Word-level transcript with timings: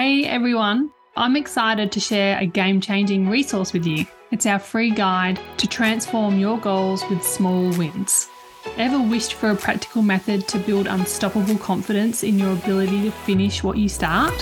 Hey 0.00 0.24
everyone, 0.24 0.92
I'm 1.14 1.36
excited 1.36 1.92
to 1.92 2.00
share 2.00 2.38
a 2.38 2.46
game 2.46 2.80
changing 2.80 3.28
resource 3.28 3.74
with 3.74 3.84
you. 3.84 4.06
It's 4.30 4.46
our 4.46 4.58
free 4.58 4.90
guide 4.92 5.38
to 5.58 5.66
transform 5.66 6.38
your 6.38 6.58
goals 6.58 7.04
with 7.10 7.22
small 7.22 7.68
wins. 7.76 8.30
Ever 8.78 8.98
wished 8.98 9.34
for 9.34 9.50
a 9.50 9.54
practical 9.54 10.00
method 10.00 10.48
to 10.48 10.58
build 10.58 10.86
unstoppable 10.86 11.58
confidence 11.58 12.22
in 12.22 12.38
your 12.38 12.54
ability 12.54 13.02
to 13.02 13.10
finish 13.10 13.62
what 13.62 13.76
you 13.76 13.90
start? 13.90 14.32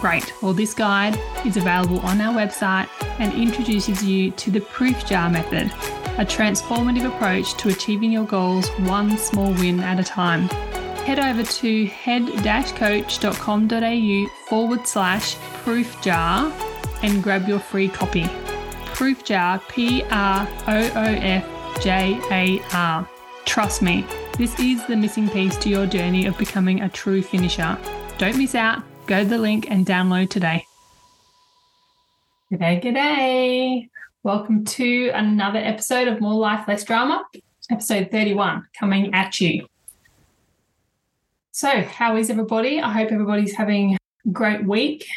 Great, 0.00 0.32
well, 0.42 0.52
this 0.52 0.74
guide 0.74 1.16
is 1.46 1.56
available 1.56 2.00
on 2.00 2.20
our 2.20 2.34
website 2.34 2.88
and 3.20 3.32
introduces 3.34 4.02
you 4.02 4.32
to 4.32 4.50
the 4.50 4.62
proof 4.62 5.06
jar 5.06 5.30
method, 5.30 5.66
a 6.18 6.26
transformative 6.26 7.06
approach 7.06 7.54
to 7.58 7.68
achieving 7.68 8.10
your 8.10 8.26
goals 8.26 8.68
one 8.80 9.16
small 9.16 9.52
win 9.52 9.78
at 9.78 10.00
a 10.00 10.04
time 10.04 10.48
head 11.08 11.18
over 11.18 11.42
to 11.42 11.86
head-coach.com.au 11.86 14.26
forward 14.46 14.86
slash 14.86 15.36
proof 15.64 15.98
jar 16.02 16.52
and 17.02 17.22
grab 17.22 17.48
your 17.48 17.58
free 17.58 17.88
copy. 17.88 18.26
Proof 18.92 19.24
jar, 19.24 19.58
P 19.70 20.02
R 20.10 20.46
O 20.66 20.76
O 20.76 21.02
F 21.02 21.82
J 21.82 22.20
A 22.30 22.60
R. 22.74 23.08
Trust 23.46 23.80
me, 23.80 24.04
this 24.36 24.60
is 24.60 24.86
the 24.86 24.96
missing 24.96 25.30
piece 25.30 25.56
to 25.56 25.70
your 25.70 25.86
journey 25.86 26.26
of 26.26 26.36
becoming 26.36 26.82
a 26.82 26.90
true 26.90 27.22
finisher. 27.22 27.78
Don't 28.18 28.36
miss 28.36 28.54
out. 28.54 28.82
Go 29.06 29.22
to 29.22 29.28
the 29.30 29.38
link 29.38 29.70
and 29.70 29.86
download 29.86 30.28
today. 30.28 30.66
G'day, 32.52 32.84
g'day. 32.84 33.88
Welcome 34.24 34.66
to 34.66 35.10
another 35.14 35.60
episode 35.60 36.08
of 36.08 36.20
More 36.20 36.34
Life, 36.34 36.68
Less 36.68 36.84
Drama, 36.84 37.24
episode 37.70 38.10
31, 38.10 38.66
coming 38.78 39.14
at 39.14 39.40
you. 39.40 39.66
So, 41.58 41.82
how 41.82 42.14
is 42.14 42.30
everybody? 42.30 42.80
I 42.80 42.92
hope 42.92 43.10
everybody's 43.10 43.52
having 43.52 43.94
a 43.96 44.28
great 44.30 44.64
week. 44.64 45.08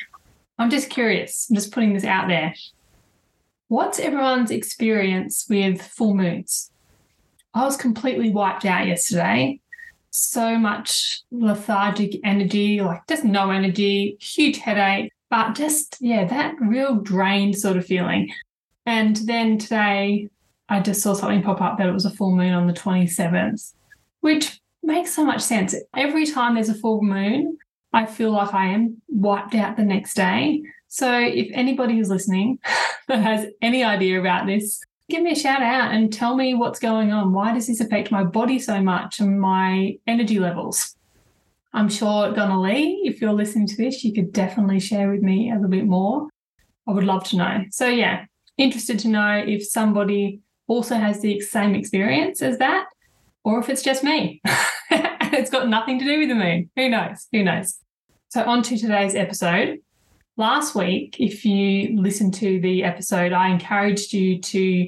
I'm 0.58 0.72
just 0.72 0.90
curious, 0.90 1.46
I'm 1.48 1.56
just 1.56 1.72
putting 1.72 1.94
this 1.94 2.04
out 2.04 2.30
there. 2.30 2.56
What's 3.68 4.00
everyone's 4.00 4.50
experience 4.50 5.46
with 5.48 5.80
full 5.84 6.16
moons? 6.16 6.72
I 7.54 7.64
was 7.64 7.78
completely 7.78 8.32
wiped 8.32 8.66
out 8.66 8.88
yesterday. 8.88 9.60
So 10.10 10.58
much 10.58 11.22
lethargic 11.30 12.20
energy, 12.24 12.82
like 12.82 13.06
just 13.08 13.24
no 13.24 13.52
energy, 13.52 14.18
huge 14.20 14.58
headache, 14.58 15.14
but 15.30 15.54
just, 15.54 15.98
yeah, 16.00 16.26
that 16.26 16.56
real 16.60 16.96
drained 16.96 17.56
sort 17.56 17.78
of 17.78 17.86
feeling. 17.86 18.32
And 18.88 19.16
then 19.28 19.60
today, 19.60 20.28
I 20.70 20.80
just 20.80 21.04
saw 21.04 21.14
something 21.14 21.44
pop 21.44 21.62
up 21.62 21.78
that 21.78 21.88
it 21.88 21.94
was 21.94 22.06
a 22.06 22.10
full 22.10 22.36
moon 22.36 22.54
on 22.54 22.66
the 22.66 22.74
27th, 22.74 23.74
which 24.22 24.60
makes 24.92 25.14
so 25.14 25.26
much 25.26 25.42
sense. 25.42 25.76
Every 25.96 26.26
time 26.26 26.56
there's 26.56 26.70
a 26.70 26.74
full 26.74 27.02
moon, 27.02 27.58
I 27.94 28.06
feel 28.06 28.32
like 28.32 28.54
I 28.54 28.68
am 28.68 29.02
wiped 29.08 29.56
out 29.56 29.78
the 29.78 29.84
next 29.84 30.14
day. 30.14 30.64
So 30.88 31.20
if 31.20 31.50
anybody 31.54 31.96
who's 31.96 32.10
listening 32.10 32.60
that 33.08 33.20
has 33.20 33.48
any 33.62 33.84
idea 33.84 34.20
about 34.20 34.46
this, 34.46 34.82
give 35.10 35.24
me 35.24 35.32
a 35.32 35.36
shout 35.36 35.62
out 35.62 35.94
and 35.94 36.12
tell 36.12 36.36
me 36.36 36.54
what's 36.54 36.80
going 36.80 37.12
on. 37.12 37.34
Why 37.34 37.54
does 37.54 37.68
this 37.68 37.82
affect 37.82 38.12
my 38.12 38.24
body 38.24 38.60
so 38.60 38.82
much 38.82 39.20
and 39.20 39.40
my 39.40 39.98
energy 40.08 40.40
levels? 40.40 40.96
I'm 41.74 41.90
sure 41.90 42.34
Donna 42.34 42.62
Lee, 42.62 43.02
if 43.06 43.22
you're 43.22 43.34
listening 43.34 43.68
to 43.68 43.78
this, 43.78 44.04
you 44.04 44.14
could 44.14 44.34
definitely 44.34 44.80
share 44.80 45.10
with 45.10 45.22
me 45.22 45.52
a 45.52 45.56
little 45.56 45.70
bit 45.70 45.86
more. 45.86 46.28
I 46.88 46.92
would 46.92 47.06
love 47.06 47.24
to 47.30 47.38
know. 47.38 47.64
So 47.72 47.88
yeah, 47.88 48.26
interested 48.58 49.00
to 49.00 49.08
know 49.08 49.44
if 49.46 49.66
somebody 49.66 50.42
also 50.68 50.96
has 50.96 51.22
the 51.22 51.40
same 51.40 51.76
experience 51.76 52.42
as 52.42 52.58
that 52.58 52.88
or 53.44 53.60
if 53.60 53.70
it's 53.70 53.82
just 53.82 54.04
me. 54.04 54.42
it's 55.34 55.50
got 55.50 55.70
nothing 55.70 56.00
to 56.00 56.06
do 56.06 56.20
with 56.20 56.30
the 56.30 56.36
moon. 56.36 56.70
Who 56.76 56.90
knows? 56.90 57.28
Who 57.32 57.44
knows? 57.44 57.80
So, 58.30 58.44
on 58.44 58.64
to 58.64 58.78
today's 58.78 59.16
episode. 59.16 59.80
Last 60.38 60.76
week, 60.76 61.18
if 61.20 61.46
you 61.46 62.00
listened 62.02 62.34
to 62.36 62.60
the 62.60 62.84
episode, 62.84 63.32
I 63.32 63.50
encouraged 63.50 64.14
you 64.14 64.42
to 64.42 64.88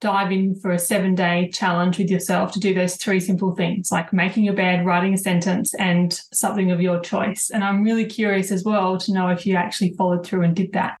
dive 0.00 0.30
in 0.30 0.54
for 0.54 0.70
a 0.72 0.78
seven 0.78 1.14
day 1.14 1.50
challenge 1.52 1.98
with 1.98 2.10
yourself 2.10 2.52
to 2.52 2.60
do 2.60 2.72
those 2.74 2.96
three 2.96 3.18
simple 3.18 3.54
things 3.54 3.90
like 3.90 4.12
making 4.12 4.44
your 4.44 4.54
bed, 4.54 4.84
writing 4.84 5.14
a 5.14 5.18
sentence, 5.18 5.74
and 5.74 6.20
something 6.32 6.70
of 6.70 6.80
your 6.80 7.00
choice. 7.00 7.50
And 7.50 7.64
I'm 7.64 7.82
really 7.82 8.06
curious 8.06 8.50
as 8.50 8.64
well 8.64 8.98
to 8.98 9.12
know 9.12 9.28
if 9.28 9.46
you 9.46 9.56
actually 9.56 9.94
followed 9.94 10.24
through 10.24 10.42
and 10.42 10.54
did 10.54 10.72
that. 10.72 10.98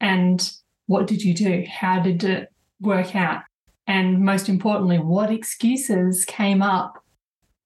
And 0.00 0.50
what 0.86 1.06
did 1.06 1.22
you 1.22 1.34
do? 1.34 1.64
How 1.70 2.00
did 2.00 2.24
it 2.24 2.48
work 2.80 3.14
out? 3.14 3.42
And 3.86 4.20
most 4.20 4.48
importantly, 4.48 4.98
what 4.98 5.30
excuses 5.30 6.24
came 6.24 6.62
up 6.62 7.01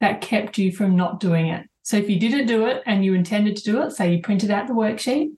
that 0.01 0.21
kept 0.21 0.59
you 0.59 0.73
from 0.73 0.97
not 0.97 1.21
doing 1.21 1.49
it? 1.49 1.67
So 1.83 1.97
if 1.97 2.11
you 2.11 2.19
didn't 2.19 2.47
do 2.47 2.67
it 2.67 2.83
and 2.87 3.05
you 3.05 3.15
intended 3.15 3.57
to 3.57 3.63
do 3.63 3.83
it, 3.83 3.93
say 3.93 4.13
you 4.15 4.23
printed 4.23 4.51
out 4.51 4.67
the 4.67 4.75
worksheet 4.75 5.31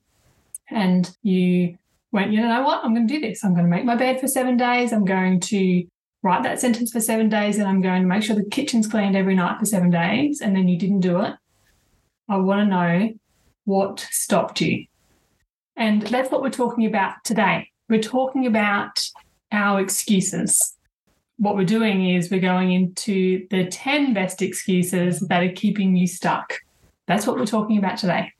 and 0.69 1.09
you 1.21 1.77
went, 2.11 2.31
you 2.31 2.41
know 2.41 2.63
what, 2.63 2.83
I'm 2.83 2.93
going 2.93 3.07
to 3.07 3.13
do 3.13 3.19
this. 3.19 3.43
I'm 3.43 3.53
going 3.53 3.65
to 3.65 3.69
make 3.69 3.85
my 3.85 3.95
bed 3.95 4.19
for 4.19 4.27
seven 4.27 4.57
days. 4.57 4.91
I'm 4.91 5.05
going 5.05 5.39
to 5.41 5.85
write 6.23 6.43
that 6.43 6.59
sentence 6.59 6.91
for 6.91 6.99
seven 6.99 7.29
days 7.29 7.57
and 7.57 7.67
I'm 7.67 7.81
going 7.81 8.01
to 8.01 8.07
make 8.07 8.23
sure 8.23 8.35
the 8.35 8.43
kitchen's 8.49 8.87
cleaned 8.87 9.15
every 9.15 9.35
night 9.35 9.59
for 9.59 9.65
seven 9.65 9.89
days. 9.89 10.41
And 10.41 10.55
then 10.55 10.67
you 10.67 10.77
didn't 10.77 11.01
do 11.01 11.21
it. 11.21 11.35
I 12.27 12.37
want 12.37 12.61
to 12.61 12.65
know 12.65 13.13
what 13.65 13.99
stopped 14.11 14.61
you. 14.61 14.85
And 15.75 16.01
that's 16.01 16.31
what 16.31 16.41
we're 16.41 16.49
talking 16.49 16.85
about 16.85 17.23
today. 17.23 17.69
We're 17.87 18.01
talking 18.01 18.45
about 18.45 19.07
our 19.51 19.79
excuses. 19.79 20.75
What 21.39 21.55
we're 21.55 21.65
doing 21.65 22.09
is 22.09 22.29
we're 22.29 22.39
going 22.39 22.71
into 22.73 23.47
the 23.49 23.65
10 23.65 24.13
best 24.13 24.41
excuses 24.41 25.19
that 25.21 25.41
are 25.41 25.51
keeping 25.51 25.95
you 25.95 26.05
stuck. 26.05 26.53
That's 27.07 27.25
what 27.25 27.37
we're 27.37 27.45
talking 27.45 27.77
about 27.77 27.97
today. 27.97 28.33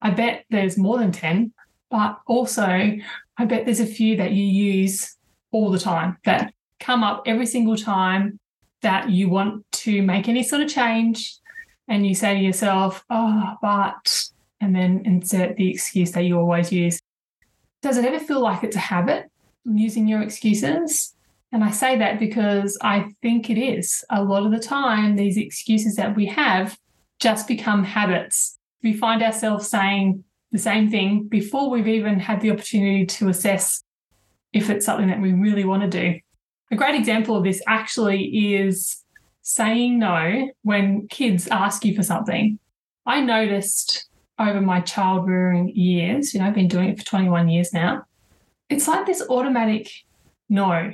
I 0.00 0.10
bet 0.10 0.44
there's 0.50 0.78
more 0.78 0.98
than 0.98 1.10
10, 1.10 1.52
but 1.90 2.20
also 2.26 2.64
I 2.64 3.44
bet 3.44 3.64
there's 3.64 3.80
a 3.80 3.86
few 3.86 4.16
that 4.18 4.32
you 4.32 4.44
use 4.44 5.16
all 5.50 5.70
the 5.70 5.78
time 5.78 6.18
that 6.24 6.52
come 6.80 7.02
up 7.02 7.22
every 7.26 7.46
single 7.46 7.76
time 7.76 8.38
that 8.82 9.10
you 9.10 9.28
want 9.28 9.64
to 9.72 10.02
make 10.02 10.28
any 10.28 10.42
sort 10.42 10.62
of 10.62 10.68
change 10.68 11.36
and 11.88 12.06
you 12.06 12.14
say 12.14 12.34
to 12.34 12.40
yourself, 12.40 13.04
oh, 13.10 13.54
but, 13.60 14.24
and 14.60 14.74
then 14.74 15.02
insert 15.04 15.56
the 15.56 15.70
excuse 15.70 16.12
that 16.12 16.24
you 16.24 16.38
always 16.38 16.70
use. 16.70 17.00
Does 17.80 17.96
it 17.96 18.04
ever 18.04 18.20
feel 18.20 18.40
like 18.40 18.62
it's 18.62 18.76
a 18.76 18.80
habit? 18.80 19.28
using 19.64 20.08
your 20.08 20.22
excuses. 20.22 21.14
And 21.52 21.62
I 21.62 21.70
say 21.70 21.98
that 21.98 22.18
because 22.18 22.78
I 22.82 23.10
think 23.20 23.50
it 23.50 23.58
is. 23.58 24.02
A 24.10 24.22
lot 24.22 24.44
of 24.44 24.52
the 24.52 24.58
time, 24.58 25.16
these 25.16 25.36
excuses 25.36 25.96
that 25.96 26.16
we 26.16 26.26
have 26.26 26.78
just 27.20 27.46
become 27.46 27.84
habits. 27.84 28.58
We 28.82 28.94
find 28.94 29.22
ourselves 29.22 29.68
saying 29.68 30.24
the 30.50 30.58
same 30.58 30.90
thing 30.90 31.28
before 31.28 31.70
we've 31.70 31.88
even 31.88 32.18
had 32.18 32.40
the 32.40 32.50
opportunity 32.50 33.06
to 33.06 33.28
assess 33.28 33.82
if 34.52 34.70
it's 34.70 34.86
something 34.86 35.08
that 35.08 35.20
we 35.20 35.32
really 35.32 35.64
want 35.64 35.82
to 35.82 35.88
do. 35.88 36.18
A 36.70 36.76
great 36.76 36.94
example 36.94 37.36
of 37.36 37.44
this 37.44 37.62
actually 37.66 38.54
is 38.54 39.02
saying 39.42 39.98
no 39.98 40.50
when 40.62 41.06
kids 41.08 41.48
ask 41.48 41.84
you 41.84 41.94
for 41.94 42.02
something. 42.02 42.58
I 43.04 43.20
noticed 43.20 44.08
over 44.38 44.60
my 44.60 44.80
child 44.80 45.28
rearing 45.28 45.68
years, 45.74 46.32
you 46.32 46.40
know, 46.40 46.46
I've 46.46 46.54
been 46.54 46.68
doing 46.68 46.88
it 46.88 46.98
for 46.98 47.04
21 47.04 47.48
years 47.48 47.72
now, 47.72 48.04
it's 48.68 48.88
like 48.88 49.06
this 49.06 49.22
automatic 49.28 49.90
no. 50.48 50.92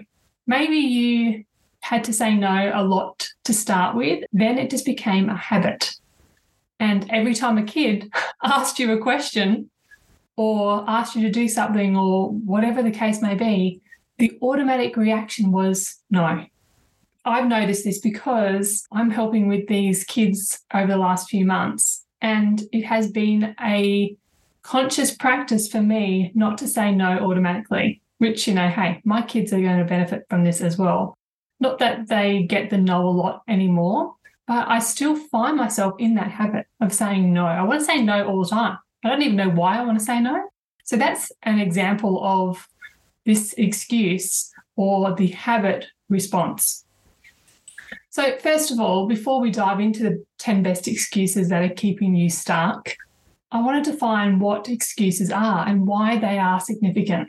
Maybe 0.49 0.79
you 0.79 1.45
had 1.81 2.03
to 2.05 2.13
say 2.13 2.35
no 2.35 2.73
a 2.75 2.83
lot 2.83 3.29
to 3.45 3.53
start 3.53 3.95
with, 3.95 4.25
then 4.33 4.59
it 4.59 4.71
just 4.71 4.87
became 4.87 5.29
a 5.29 5.37
habit. 5.37 5.95
And 6.81 7.09
every 7.11 7.35
time 7.35 7.59
a 7.59 7.63
kid 7.63 8.11
asked 8.43 8.79
you 8.79 8.91
a 8.93 8.99
question 8.99 9.71
or 10.37 10.85
asked 10.89 11.15
you 11.15 11.23
to 11.23 11.31
do 11.31 11.49
something 11.49 11.97
or 11.97 12.31
whatever 12.31 12.83
the 12.83 12.91
case 12.91 13.21
may 13.21 13.35
be, 13.35 13.83
the 14.17 14.39
automatic 14.41 14.97
reaction 14.97 15.53
was 15.53 16.01
no. 16.11 16.47
I've 17.27 17.47
noticed 17.47 17.85
this 17.85 17.99
because 17.99 18.87
I'm 18.91 19.11
helping 19.11 19.49
with 19.49 19.69
these 19.69 20.03
kids 20.03 20.61
over 20.73 20.87
the 20.87 20.97
last 20.97 21.29
few 21.29 21.45
months, 21.45 22.07
and 22.23 22.63
it 22.73 22.85
has 22.85 23.11
been 23.11 23.55
a 23.61 24.17
conscious 24.63 25.15
practice 25.15 25.69
for 25.69 25.83
me 25.83 26.33
not 26.35 26.57
to 26.59 26.69
say 26.69 26.91
no 26.93 27.19
automatically, 27.19 28.01
which, 28.19 28.47
you 28.47 28.55
know, 28.55 28.69
hey, 28.69 29.01
my 29.05 29.23
kids 29.23 29.53
are 29.53 29.61
going 29.61 29.79
to 29.79 29.85
benefit 29.85 30.27
from 30.29 30.45
this 30.45 30.61
as 30.61 30.77
well. 30.77 31.17
Not 31.61 31.79
that 31.79 32.09
they 32.09 32.43
get 32.43 32.71
the 32.71 32.79
no 32.79 33.09
a 33.09 33.11
lot 33.11 33.43
anymore, 33.49 34.15
but 34.47 34.69
I 34.69 34.79
still 34.79 35.17
find 35.17 35.57
myself 35.57 35.95
in 35.99 36.15
that 36.15 36.31
habit 36.31 36.67
of 36.81 36.93
saying 36.93 37.33
no. 37.33 37.47
I 37.47 37.63
want 37.63 37.81
to 37.81 37.87
say 37.87 38.03
no 38.03 38.27
all 38.27 38.45
the 38.45 38.51
time. 38.51 38.79
I 39.05 39.09
don't 39.09 39.23
even 39.23 39.37
know 39.37 39.51
why 39.51 39.79
I 39.79 39.85
want 39.85 39.99
to 39.99 40.05
say 40.05 40.21
no. 40.21 40.49
So 40.85 40.97
that's 40.97 41.31
an 41.43 41.59
example 41.59 42.25
of 42.25 42.67
this 43.25 43.55
excuse 43.59 44.51
or 44.77 45.15
the 45.15 45.29
habit 45.29 45.87
response. 46.09 46.85
So, 48.11 48.37
first 48.39 48.71
of 48.71 48.81
all, 48.81 49.07
before 49.07 49.41
we 49.41 49.51
dive 49.51 49.81
into 49.81 50.03
the 50.03 50.25
10 50.39 50.63
best 50.63 50.89
excuses 50.89 51.51
that 51.51 51.63
are 51.63 51.75
keeping 51.75 52.15
you 52.15 52.31
stuck, 52.31 52.97
I 53.53 53.61
wanted 53.61 53.85
to 53.85 53.93
define 53.93 54.39
what 54.39 54.69
excuses 54.69 55.31
are 55.31 55.67
and 55.69 55.87
why 55.87 56.19
they 56.19 56.39
are 56.39 56.59
significant. 56.59 57.29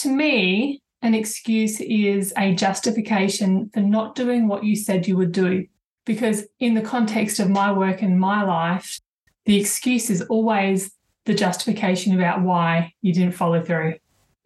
To 0.00 0.08
me, 0.08 0.80
an 1.02 1.14
excuse 1.14 1.78
is 1.78 2.32
a 2.38 2.54
justification 2.54 3.70
for 3.74 3.80
not 3.80 4.14
doing 4.14 4.48
what 4.48 4.64
you 4.64 4.74
said 4.74 5.06
you 5.06 5.18
would 5.18 5.32
do. 5.32 5.66
Because 6.06 6.46
in 6.58 6.72
the 6.72 6.80
context 6.80 7.38
of 7.38 7.50
my 7.50 7.70
work 7.70 8.00
and 8.00 8.18
my 8.18 8.42
life, 8.42 8.98
the 9.44 9.60
excuse 9.60 10.08
is 10.08 10.22
always 10.22 10.90
the 11.26 11.34
justification 11.34 12.14
about 12.14 12.40
why 12.40 12.94
you 13.02 13.12
didn't 13.12 13.34
follow 13.34 13.62
through. 13.62 13.96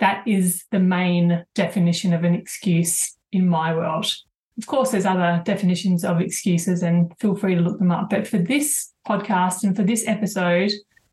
That 0.01 0.27
is 0.27 0.65
the 0.73 0.81
main 0.81 1.45
definition 1.55 2.13
of 2.13 2.25
an 2.25 2.35
excuse 2.35 3.17
in 3.31 3.49
my 3.49 3.73
world. 3.73 4.13
Of 4.59 4.67
course, 4.67 4.91
there's 4.91 5.07
other 5.07 5.41
definitions 5.45 6.05
of 6.05 6.21
excuses, 6.21 6.83
and 6.83 7.13
feel 7.21 7.37
free 7.37 7.55
to 7.55 7.61
look 7.61 7.79
them 7.79 7.93
up. 7.93 8.11
But 8.11 8.27
for 8.27 8.39
this 8.39 8.93
podcast 9.07 9.63
and 9.63 9.77
for 9.77 9.85
this 9.85 10.09
episode, 10.09 10.73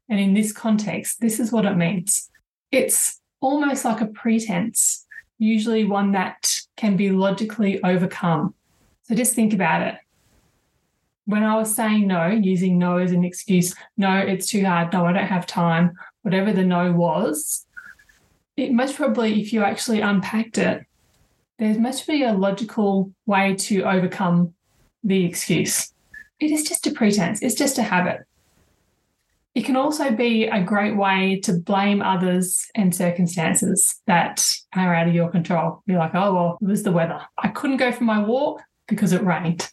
and 0.09 0.19
in 0.19 0.33
this 0.33 0.51
context, 0.51 1.21
this 1.21 1.39
is 1.39 1.51
what 1.51 1.65
it 1.65 1.77
means. 1.77 2.27
It's 2.71 3.20
almost 3.41 3.83
like 3.83 3.99
a 3.99 4.05
pretense, 4.05 5.05
usually 5.39 5.83
one 5.83 6.13
that 6.13 6.61
can 6.77 6.95
be 6.95 7.09
logically 7.09 7.83
overcome. 7.83 8.53
So 9.03 9.15
just 9.15 9.35
think 9.35 9.53
about 9.53 9.81
it. 9.81 9.95
When 11.25 11.43
I 11.43 11.55
was 11.55 11.75
saying 11.75 12.07
no, 12.07 12.27
using 12.27 12.77
no 12.77 12.97
as 12.97 13.11
an 13.11 13.25
excuse, 13.25 13.75
no, 13.97 14.17
it's 14.17 14.47
too 14.47 14.63
hard, 14.63 14.93
no, 14.93 15.05
I 15.05 15.13
don't 15.13 15.27
have 15.27 15.45
time, 15.45 15.93
whatever 16.21 16.53
the 16.53 16.63
no 16.63 16.91
was, 16.91 17.65
it 18.57 18.71
most 18.71 18.95
probably, 18.95 19.41
if 19.41 19.53
you 19.53 19.63
actually 19.63 20.01
unpacked 20.01 20.57
it, 20.57 20.85
there 21.57 21.79
must 21.79 22.07
be 22.07 22.23
a 22.23 22.33
logical 22.33 23.11
way 23.25 23.55
to 23.55 23.83
overcome 23.83 24.53
the 25.03 25.25
excuse. 25.25 25.93
It 26.39 26.51
is 26.51 26.67
just 26.67 26.87
a 26.87 26.91
pretense, 26.91 27.41
it's 27.41 27.55
just 27.55 27.77
a 27.77 27.83
habit. 27.83 28.21
It 29.53 29.65
can 29.65 29.75
also 29.75 30.11
be 30.11 30.45
a 30.45 30.63
great 30.63 30.95
way 30.95 31.39
to 31.43 31.53
blame 31.53 32.01
others 32.01 32.65
and 32.73 32.95
circumstances 32.95 33.99
that 34.07 34.49
are 34.73 34.95
out 34.95 35.09
of 35.09 35.13
your 35.13 35.29
control. 35.29 35.83
You're 35.85 35.99
like, 35.99 36.15
oh, 36.15 36.33
well, 36.33 36.57
it 36.61 36.67
was 36.67 36.83
the 36.83 36.91
weather. 36.91 37.19
I 37.37 37.49
couldn't 37.49 37.77
go 37.77 37.91
for 37.91 38.05
my 38.05 38.19
walk 38.19 38.61
because 38.87 39.11
it 39.11 39.23
rained, 39.23 39.69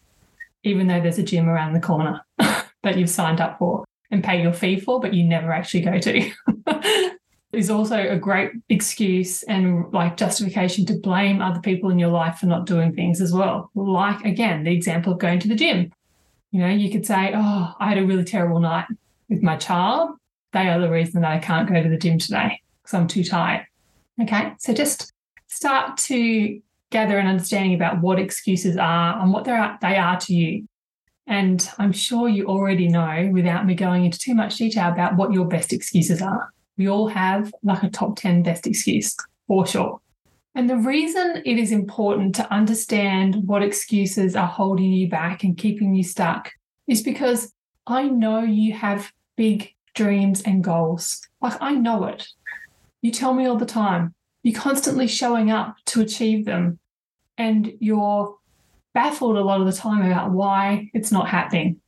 even 0.65 0.89
though 0.89 1.01
there's 1.01 1.19
a 1.19 1.23
gym 1.23 1.49
around 1.49 1.75
the 1.75 1.81
corner 1.81 2.21
that 2.39 2.99
you've 2.99 3.11
signed 3.11 3.41
up 3.41 3.59
for 3.59 3.85
and 4.11 4.25
pay 4.25 4.43
your 4.43 4.53
fee 4.53 4.81
for, 4.81 4.99
but 4.99 5.15
you 5.15 5.23
never 5.23 5.53
actually 5.53 5.83
go 5.83 5.99
to. 5.99 6.33
is 7.53 7.71
also 7.71 7.97
a 7.97 8.17
great 8.17 8.51
excuse 8.69 9.43
and 9.45 9.91
like 9.93 10.17
justification 10.17 10.85
to 10.85 10.95
blame 10.95 11.41
other 11.41 11.61
people 11.61 11.89
in 11.89 11.99
your 11.99 12.11
life 12.11 12.39
for 12.39 12.47
not 12.47 12.67
doing 12.67 12.93
things 12.95 13.21
as 13.21 13.33
well. 13.33 13.71
Like, 13.75 14.25
again, 14.25 14.65
the 14.65 14.73
example 14.73 15.15
of 15.15 15.19
going 15.19 15.41
to 15.41 15.49
the 15.49 15.55
gym. 15.55 15.93
You 16.51 16.61
know, 16.61 16.69
you 16.69 16.91
could 16.91 17.07
say, 17.07 17.33
Oh, 17.35 17.75
I 17.79 17.89
had 17.89 17.99
a 17.99 18.07
really 18.07 18.25
terrible 18.25 18.61
night 18.61 18.87
with 19.29 19.43
my 19.43 19.57
child. 19.57 20.11
They 20.53 20.69
are 20.69 20.81
the 20.81 20.91
reason 20.91 21.23
that 21.23 21.31
I 21.31 21.39
can't 21.39 21.69
go 21.69 21.83
to 21.83 21.89
the 21.89 21.99
gym 21.99 22.19
today 22.19 22.61
because 22.83 22.95
I'm 22.95 23.07
too 23.07 23.25
tired. 23.25 23.67
Okay. 24.21 24.53
So 24.59 24.73
just 24.73 25.13
start 25.47 25.97
to 25.99 26.61
gather 26.91 27.19
an 27.19 27.27
understanding 27.27 27.75
about 27.75 28.01
what 28.01 28.19
excuses 28.19 28.77
are 28.77 29.21
and 29.21 29.33
what 29.33 29.45
they 29.45 29.53
are, 29.53 29.79
they 29.81 29.97
are 29.97 30.19
to 30.21 30.35
you. 30.35 30.67
And 31.27 31.69
I'm 31.79 31.93
sure 31.93 32.29
you 32.29 32.47
already 32.47 32.89
know 32.89 33.29
without 33.33 33.67
me 33.67 33.75
going 33.75 34.07
into 34.07 34.19
too 34.19 34.35
much 34.35 34.57
detail 34.57 34.91
about 34.91 35.17
what 35.17 35.33
your 35.33 35.47
best 35.47 35.73
excuses 35.75 36.23
are. 36.23 36.51
We 36.79 36.89
all 36.89 37.09
have 37.09 37.53
like 37.63 37.83
a 37.83 37.91
top 37.91 38.17
10 38.17 38.43
best 38.43 38.67
excuse 38.67 39.15
for 39.47 39.67
sure. 39.67 40.01
And 40.55 40.71
the 40.71 40.77
reason 40.77 41.43
it 41.45 41.59
is 41.59 41.71
important 41.71 42.35
to 42.37 42.53
understand 42.53 43.47
what 43.47 43.63
excuses 43.63 44.35
are 44.35 44.47
holding 44.47 44.91
you 44.91 45.09
back 45.09 45.45
and 45.45 45.57
keeping 45.57 45.95
you 45.95 46.03
stuck 46.03 46.51
is 46.87 47.03
because 47.03 47.53
I 47.87 48.05
know 48.05 48.41
you 48.41 48.73
have 48.73 49.13
big 49.39 49.73
dreams 49.95 50.43
and 50.43 50.63
goals. 50.63 51.27
Like 51.41 51.57
I 51.63 51.73
know 51.73 52.05
it. 52.05 52.29
You 53.01 53.13
tell 53.13 53.33
me 53.33 53.47
all 53.47 53.57
the 53.57 53.65
time. 53.65 54.15
You're 54.43 54.61
constantly 54.61 55.07
showing 55.07 55.51
up 55.51 55.77
to 55.87 56.03
achieve 56.03 56.45
them. 56.45 56.79
And 57.39 57.73
you're 57.79 58.37
baffled 58.95 59.37
a 59.37 59.45
lot 59.45 59.61
of 59.61 59.67
the 59.67 59.73
time 59.73 60.05
about 60.05 60.33
why 60.33 60.91
it's 60.93 61.13
not 61.13 61.29
happening. 61.29 61.81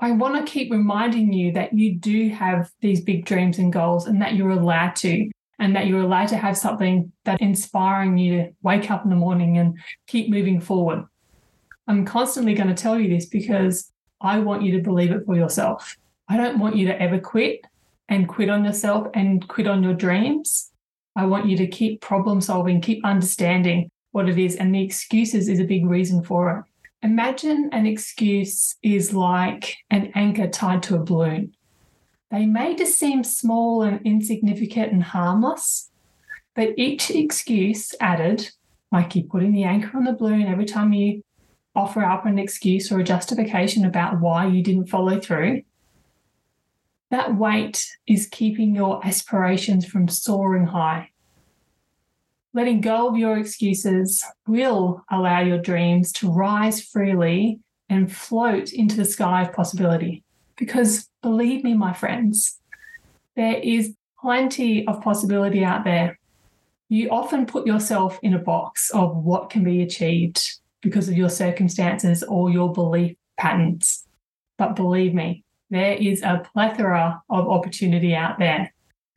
I 0.00 0.12
want 0.12 0.34
to 0.34 0.50
keep 0.50 0.72
reminding 0.72 1.32
you 1.32 1.52
that 1.52 1.74
you 1.74 1.94
do 1.94 2.30
have 2.30 2.70
these 2.80 3.02
big 3.02 3.26
dreams 3.26 3.58
and 3.58 3.72
goals 3.72 4.06
and 4.06 4.22
that 4.22 4.34
you're 4.34 4.50
allowed 4.50 4.96
to, 4.96 5.30
and 5.58 5.76
that 5.76 5.88
you're 5.88 6.02
allowed 6.02 6.28
to 6.28 6.36
have 6.36 6.56
something 6.56 7.12
that's 7.24 7.42
inspiring 7.42 8.16
you 8.16 8.36
to 8.38 8.50
wake 8.62 8.90
up 8.90 9.04
in 9.04 9.10
the 9.10 9.16
morning 9.16 9.58
and 9.58 9.76
keep 10.06 10.30
moving 10.30 10.60
forward. 10.60 11.04
I'm 11.86 12.04
constantly 12.04 12.54
going 12.54 12.68
to 12.68 12.82
tell 12.82 12.98
you 12.98 13.08
this 13.08 13.26
because 13.26 13.92
I 14.20 14.38
want 14.38 14.62
you 14.62 14.72
to 14.76 14.82
believe 14.82 15.10
it 15.10 15.26
for 15.26 15.36
yourself. 15.36 15.96
I 16.28 16.36
don't 16.36 16.58
want 16.58 16.76
you 16.76 16.86
to 16.88 17.00
ever 17.00 17.18
quit 17.18 17.64
and 18.08 18.28
quit 18.28 18.50
on 18.50 18.64
yourself 18.64 19.08
and 19.14 19.46
quit 19.48 19.66
on 19.66 19.82
your 19.82 19.94
dreams. 19.94 20.70
I 21.16 21.24
want 21.24 21.48
you 21.48 21.56
to 21.56 21.66
keep 21.66 22.00
problem 22.00 22.40
solving, 22.40 22.80
keep 22.80 23.04
understanding 23.04 23.90
what 24.12 24.28
it 24.28 24.38
is. 24.38 24.56
And 24.56 24.74
the 24.74 24.82
excuses 24.82 25.48
is 25.48 25.58
a 25.58 25.64
big 25.64 25.86
reason 25.86 26.22
for 26.22 26.50
it. 26.50 26.64
Imagine 27.06 27.70
an 27.72 27.86
excuse 27.86 28.76
is 28.82 29.14
like 29.14 29.76
an 29.90 30.12
anchor 30.14 30.48
tied 30.48 30.82
to 30.84 30.96
a 30.96 31.04
balloon. 31.04 31.54
They 32.30 32.44
may 32.44 32.74
just 32.76 32.98
seem 32.98 33.24
small 33.24 33.82
and 33.82 34.04
insignificant 34.04 34.92
and 34.92 35.02
harmless, 35.02 35.90
but 36.54 36.74
each 36.76 37.10
excuse 37.10 37.94
added, 38.00 38.50
like 38.92 39.14
you 39.14 39.24
putting 39.24 39.52
the 39.52 39.64
anchor 39.64 39.96
on 39.96 40.04
the 40.04 40.12
balloon 40.12 40.42
every 40.42 40.66
time 40.66 40.92
you 40.92 41.22
offer 41.74 42.02
up 42.02 42.26
an 42.26 42.38
excuse 42.38 42.92
or 42.92 42.98
a 42.98 43.04
justification 43.04 43.86
about 43.86 44.20
why 44.20 44.46
you 44.46 44.62
didn't 44.62 44.88
follow 44.88 45.18
through, 45.20 45.62
that 47.10 47.36
weight 47.36 47.86
is 48.06 48.28
keeping 48.30 48.74
your 48.74 49.04
aspirations 49.04 49.86
from 49.86 50.08
soaring 50.08 50.66
high. 50.66 51.10
Letting 52.52 52.80
go 52.80 53.08
of 53.08 53.16
your 53.16 53.38
excuses 53.38 54.24
will 54.46 55.04
allow 55.10 55.40
your 55.40 55.58
dreams 55.58 56.12
to 56.12 56.30
rise 56.30 56.82
freely 56.82 57.60
and 57.88 58.12
float 58.12 58.72
into 58.72 58.96
the 58.96 59.04
sky 59.04 59.42
of 59.42 59.52
possibility. 59.52 60.22
Because 60.56 61.08
believe 61.22 61.64
me, 61.64 61.74
my 61.74 61.92
friends, 61.92 62.58
there 63.36 63.56
is 63.56 63.94
plenty 64.20 64.86
of 64.86 65.02
possibility 65.02 65.64
out 65.64 65.84
there. 65.84 66.18
You 66.88 67.10
often 67.10 67.46
put 67.46 67.66
yourself 67.66 68.18
in 68.22 68.34
a 68.34 68.38
box 68.38 68.90
of 68.90 69.16
what 69.16 69.50
can 69.50 69.62
be 69.62 69.82
achieved 69.82 70.42
because 70.82 71.08
of 71.08 71.16
your 71.16 71.28
circumstances 71.28 72.22
or 72.22 72.50
your 72.50 72.72
belief 72.72 73.16
patterns. 73.38 74.06
But 74.56 74.74
believe 74.74 75.14
me, 75.14 75.44
there 75.70 75.94
is 75.94 76.22
a 76.22 76.42
plethora 76.52 77.22
of 77.28 77.48
opportunity 77.48 78.14
out 78.14 78.38
there. 78.38 78.72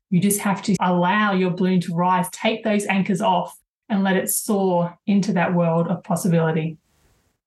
You 0.10 0.20
just 0.20 0.42
have 0.42 0.62
to 0.64 0.76
allow 0.82 1.34
your 1.34 1.52
balloon 1.52 1.80
to 1.82 1.96
rise, 1.96 2.30
take 2.32 2.64
those 2.64 2.86
anchors 2.86 3.22
off, 3.22 3.58
and 3.88 4.04
let 4.04 4.18
it 4.18 4.30
soar 4.30 4.98
into 5.08 5.34
that 5.34 5.54
world 5.54 5.88
of 5.88 6.04
possibility. 6.04 6.78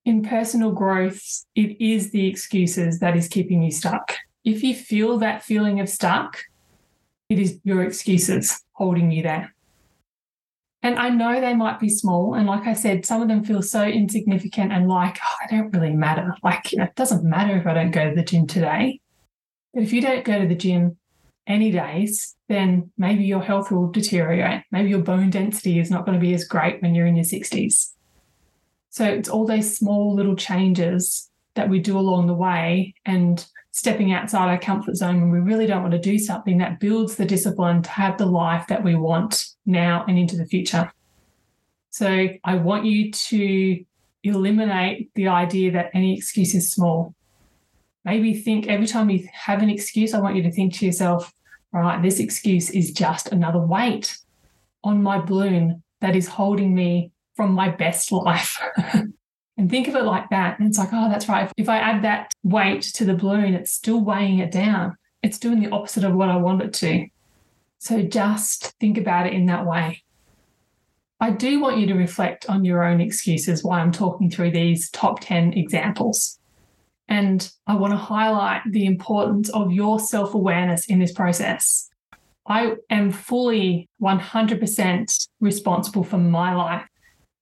In 0.04 0.22
personal 0.22 0.72
growth, 0.72 1.44
it 1.54 1.80
is 1.80 2.10
the 2.10 2.26
excuses 2.26 3.00
that 3.00 3.16
is 3.16 3.28
keeping 3.28 3.62
you 3.62 3.70
stuck. 3.70 4.14
If 4.44 4.62
you 4.62 4.74
feel 4.74 5.18
that 5.18 5.42
feeling 5.42 5.80
of 5.80 5.88
stuck, 5.88 6.42
it 7.30 7.38
is 7.38 7.58
your 7.64 7.82
excuses 7.82 8.62
holding 8.72 9.10
you 9.10 9.22
there. 9.22 9.53
And 10.84 10.98
I 10.98 11.08
know 11.08 11.40
they 11.40 11.54
might 11.54 11.80
be 11.80 11.88
small. 11.88 12.34
And 12.34 12.46
like 12.46 12.66
I 12.66 12.74
said, 12.74 13.06
some 13.06 13.22
of 13.22 13.28
them 13.28 13.42
feel 13.42 13.62
so 13.62 13.84
insignificant 13.84 14.70
and 14.70 14.86
like, 14.86 15.18
oh, 15.24 15.36
they 15.50 15.56
don't 15.56 15.72
really 15.72 15.94
matter. 15.94 16.36
Like, 16.44 16.72
you 16.72 16.78
know, 16.78 16.84
it 16.84 16.94
doesn't 16.94 17.24
matter 17.24 17.56
if 17.56 17.66
I 17.66 17.72
don't 17.72 17.90
go 17.90 18.10
to 18.10 18.14
the 18.14 18.22
gym 18.22 18.46
today. 18.46 19.00
But 19.72 19.82
if 19.82 19.94
you 19.94 20.02
don't 20.02 20.26
go 20.26 20.38
to 20.38 20.46
the 20.46 20.54
gym 20.54 20.98
any 21.46 21.70
days, 21.70 22.36
then 22.50 22.90
maybe 22.98 23.24
your 23.24 23.40
health 23.40 23.70
will 23.70 23.90
deteriorate. 23.90 24.64
Maybe 24.70 24.90
your 24.90 24.98
bone 24.98 25.30
density 25.30 25.78
is 25.78 25.90
not 25.90 26.04
going 26.04 26.20
to 26.20 26.24
be 26.24 26.34
as 26.34 26.44
great 26.44 26.82
when 26.82 26.94
you're 26.94 27.06
in 27.06 27.16
your 27.16 27.24
60s. 27.24 27.92
So 28.90 29.06
it's 29.06 29.30
all 29.30 29.46
those 29.46 29.74
small 29.74 30.14
little 30.14 30.36
changes 30.36 31.30
that 31.54 31.68
we 31.68 31.78
do 31.78 31.98
along 31.98 32.26
the 32.26 32.34
way 32.34 32.94
and 33.04 33.46
stepping 33.70 34.12
outside 34.12 34.48
our 34.48 34.58
comfort 34.58 34.96
zone 34.96 35.20
when 35.20 35.30
we 35.30 35.38
really 35.40 35.66
don't 35.66 35.82
want 35.82 35.92
to 35.92 35.98
do 35.98 36.18
something 36.18 36.58
that 36.58 36.80
builds 36.80 37.16
the 37.16 37.24
discipline 37.24 37.82
to 37.82 37.90
have 37.90 38.18
the 38.18 38.26
life 38.26 38.66
that 38.68 38.82
we 38.82 38.94
want 38.94 39.46
now 39.66 40.04
and 40.06 40.18
into 40.18 40.36
the 40.36 40.46
future. 40.46 40.92
So 41.90 42.28
I 42.44 42.56
want 42.56 42.84
you 42.84 43.10
to 43.12 43.84
eliminate 44.22 45.12
the 45.14 45.28
idea 45.28 45.72
that 45.72 45.90
any 45.94 46.16
excuse 46.16 46.54
is 46.54 46.72
small 46.72 47.14
maybe 48.04 48.34
think 48.34 48.68
every 48.68 48.86
time 48.86 49.10
you 49.10 49.26
have 49.32 49.62
an 49.62 49.70
excuse, 49.70 50.14
I 50.14 50.20
want 50.20 50.36
you 50.36 50.42
to 50.42 50.52
think 50.52 50.74
to 50.74 50.86
yourself, 50.86 51.32
right, 51.72 52.02
this 52.02 52.20
excuse 52.20 52.70
is 52.70 52.92
just 52.92 53.32
another 53.32 53.58
weight 53.58 54.16
on 54.82 55.02
my 55.02 55.18
balloon 55.18 55.82
that 56.00 56.14
is 56.14 56.28
holding 56.28 56.74
me 56.74 57.10
from 57.34 57.52
my 57.52 57.68
best 57.68 58.12
life. 58.12 58.60
and 59.56 59.70
think 59.70 59.88
of 59.88 59.94
it 59.94 60.02
like 60.02 60.30
that. 60.30 60.58
And 60.58 60.68
it's 60.68 60.78
like, 60.78 60.90
oh, 60.92 61.08
that's 61.08 61.28
right. 61.28 61.50
If 61.56 61.68
I 61.68 61.78
add 61.78 62.02
that 62.02 62.32
weight 62.42 62.82
to 62.94 63.04
the 63.04 63.14
balloon, 63.14 63.54
it's 63.54 63.72
still 63.72 64.00
weighing 64.00 64.40
it 64.40 64.50
down. 64.50 64.96
It's 65.22 65.38
doing 65.38 65.60
the 65.60 65.70
opposite 65.70 66.04
of 66.04 66.14
what 66.14 66.28
I 66.28 66.36
want 66.36 66.62
it 66.62 66.72
to. 66.74 67.06
So 67.78 68.02
just 68.02 68.74
think 68.80 68.98
about 68.98 69.26
it 69.26 69.32
in 69.32 69.46
that 69.46 69.66
way. 69.66 70.02
I 71.20 71.30
do 71.30 71.60
want 71.60 71.78
you 71.78 71.86
to 71.86 71.94
reflect 71.94 72.46
on 72.50 72.64
your 72.64 72.82
own 72.82 73.00
excuses 73.00 73.62
while 73.62 73.80
I'm 73.80 73.92
talking 73.92 74.30
through 74.30 74.50
these 74.50 74.90
top 74.90 75.20
10 75.20 75.52
examples. 75.52 76.38
And 77.08 77.50
I 77.66 77.76
want 77.76 77.92
to 77.92 77.98
highlight 77.98 78.62
the 78.70 78.86
importance 78.86 79.50
of 79.50 79.70
your 79.70 80.00
self 80.00 80.34
awareness 80.34 80.86
in 80.86 80.98
this 80.98 81.12
process. 81.12 81.88
I 82.46 82.74
am 82.90 83.10
fully 83.10 83.88
100% 84.02 85.28
responsible 85.40 86.04
for 86.04 86.18
my 86.18 86.54
life. 86.54 86.86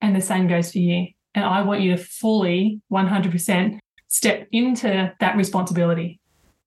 And 0.01 0.15
the 0.15 0.21
same 0.21 0.47
goes 0.47 0.71
for 0.71 0.79
you. 0.79 1.07
And 1.35 1.45
I 1.45 1.61
want 1.61 1.81
you 1.81 1.95
to 1.95 2.03
fully 2.03 2.81
100% 2.91 3.79
step 4.07 4.47
into 4.51 5.13
that 5.19 5.35
responsibility. 5.35 6.19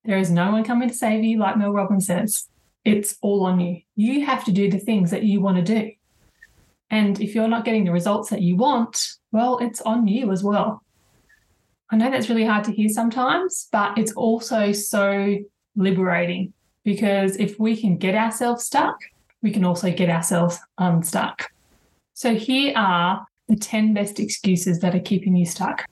There 0.04 0.18
is 0.18 0.30
no 0.30 0.50
one 0.52 0.64
coming 0.64 0.88
to 0.88 0.94
save 0.94 1.24
you, 1.24 1.38
like 1.38 1.56
Mel 1.56 1.72
Robbins 1.72 2.06
says. 2.06 2.48
it's 2.84 3.16
all 3.20 3.44
on 3.44 3.58
you. 3.58 3.80
You 3.96 4.24
have 4.24 4.44
to 4.44 4.52
do 4.52 4.70
the 4.70 4.78
things 4.78 5.10
that 5.10 5.24
you 5.24 5.40
want 5.40 5.56
to 5.56 5.62
do. 5.62 5.90
And 6.90 7.20
if 7.20 7.34
you're 7.34 7.48
not 7.48 7.64
getting 7.64 7.84
the 7.84 7.92
results 7.92 8.30
that 8.30 8.42
you 8.42 8.56
want, 8.56 9.14
well, 9.32 9.58
it's 9.58 9.80
on 9.80 10.06
you 10.06 10.30
as 10.30 10.44
well. 10.44 10.82
I 11.90 11.96
know 11.96 12.10
that's 12.10 12.28
really 12.28 12.44
hard 12.44 12.64
to 12.64 12.72
hear 12.72 12.88
sometimes, 12.88 13.68
but 13.72 13.98
it's 13.98 14.12
also 14.12 14.72
so 14.72 15.36
liberating 15.74 16.52
because 16.84 17.36
if 17.36 17.58
we 17.58 17.76
can 17.76 17.96
get 17.96 18.14
ourselves 18.14 18.64
stuck, 18.64 18.96
we 19.42 19.50
can 19.50 19.64
also 19.64 19.92
get 19.92 20.08
ourselves 20.08 20.58
unstuck. 20.78 21.50
So 22.14 22.34
here 22.34 22.72
are 22.76 23.26
the 23.48 23.56
10 23.56 23.94
best 23.94 24.18
excuses 24.18 24.80
that 24.80 24.94
are 24.94 25.00
keeping 25.00 25.36
you 25.36 25.46
stuck. 25.46 25.86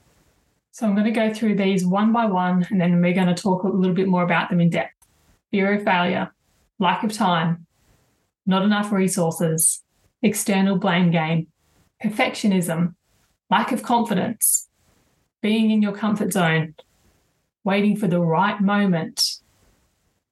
So 0.72 0.86
I'm 0.86 0.94
going 0.94 1.04
to 1.04 1.12
go 1.12 1.32
through 1.32 1.56
these 1.56 1.86
one 1.86 2.12
by 2.12 2.26
one, 2.26 2.66
and 2.70 2.80
then 2.80 3.00
we're 3.00 3.14
going 3.14 3.32
to 3.32 3.34
talk 3.34 3.62
a 3.62 3.68
little 3.68 3.94
bit 3.94 4.08
more 4.08 4.24
about 4.24 4.50
them 4.50 4.60
in 4.60 4.70
depth. 4.70 4.92
Fear 5.52 5.74
of 5.74 5.84
failure, 5.84 6.32
lack 6.80 7.04
of 7.04 7.12
time, 7.12 7.66
not 8.44 8.64
enough 8.64 8.90
resources, 8.90 9.84
external 10.22 10.76
blame 10.76 11.12
game, 11.12 11.46
perfectionism, 12.02 12.94
lack 13.50 13.70
of 13.70 13.82
confidence, 13.84 14.68
being 15.42 15.70
in 15.70 15.80
your 15.80 15.92
comfort 15.92 16.32
zone, 16.32 16.74
waiting 17.62 17.96
for 17.96 18.08
the 18.08 18.20
right 18.20 18.60
moment, 18.60 19.36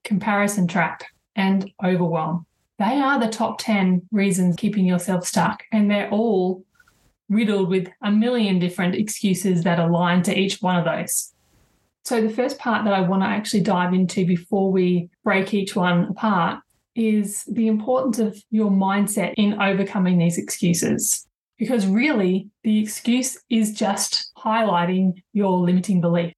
comparison 0.03 0.67
trap, 0.67 1.05
and 1.37 1.71
overwhelm. 1.85 2.47
They 2.79 2.99
are 2.99 3.21
the 3.21 3.29
top 3.29 3.59
10 3.59 4.09
reasons 4.11 4.57
keeping 4.57 4.87
yourself 4.87 5.25
stuck, 5.25 5.63
and 5.71 5.89
they're 5.89 6.11
all 6.11 6.65
riddled 7.33 7.69
with 7.69 7.89
a 8.03 8.11
million 8.11 8.59
different 8.59 8.95
excuses 8.95 9.65
that 9.65 9.79
align 9.79 10.23
to 10.23 10.39
each 10.39 10.61
one 10.61 10.77
of 10.77 10.85
those. 10.85 11.33
So, 12.05 12.21
the 12.21 12.35
first 12.35 12.59
part 12.59 12.85
that 12.85 12.95
I 12.95 13.01
want 13.01 13.23
to 13.23 13.29
actually 13.29 13.63
dive 13.63 13.95
into 13.95 14.27
before 14.27 14.71
we 14.71 15.09
break 15.25 15.55
each 15.55 15.75
one 15.75 16.05
apart 16.05 16.61
is 16.95 17.45
the 17.45 17.69
importance 17.69 18.19
of 18.19 18.37
your 18.51 18.71
mindset 18.71 19.35
in 19.37 19.61
overcoming 19.61 20.19
these 20.19 20.37
excuses. 20.37 21.27
Because 21.59 21.87
really, 21.87 22.49
the 22.65 22.81
excuse 22.81 23.39
is 23.49 23.73
just 23.73 24.33
highlighting 24.37 25.23
your 25.33 25.59
limiting 25.59 26.01
belief. 26.01 26.35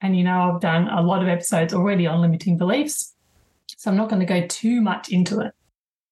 And 0.00 0.16
you 0.16 0.22
know, 0.22 0.52
I've 0.52 0.60
done 0.60 0.88
a 0.88 1.02
lot 1.02 1.22
of 1.22 1.28
episodes 1.28 1.74
already 1.74 2.06
on 2.06 2.20
limiting 2.20 2.56
beliefs. 2.56 3.14
So 3.76 3.90
I'm 3.90 3.96
not 3.96 4.08
going 4.08 4.20
to 4.20 4.26
go 4.26 4.46
too 4.46 4.80
much 4.80 5.08
into 5.08 5.40
it. 5.40 5.52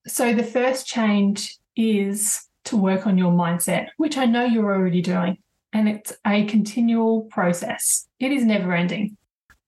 So 0.07 0.35
the 0.35 0.43
first 0.43 0.87
change 0.87 1.57
is 1.77 2.47
to 2.67 2.77
work 2.77 3.07
on 3.07 3.19
your 3.19 3.33
mindset, 3.33 3.89
which 3.97 4.17
I 4.17 4.27
know 4.27 4.45
you're 4.45 4.75
already 4.75 5.03
doing. 5.03 5.39
And 5.73 5.89
it's 5.89 6.13
a 6.27 6.45
continual 6.47 7.23
process, 7.23 8.09
it 8.19 8.33
is 8.33 8.45
never 8.45 8.73
ending. 8.73 9.17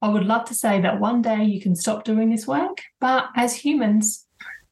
I 0.00 0.08
would 0.08 0.24
love 0.24 0.44
to 0.46 0.54
say 0.54 0.80
that 0.80 1.00
one 1.00 1.22
day 1.22 1.44
you 1.44 1.60
can 1.60 1.74
stop 1.74 2.04
doing 2.04 2.30
this 2.30 2.46
work, 2.46 2.82
but 3.00 3.26
as 3.34 3.56
humans, 3.56 4.26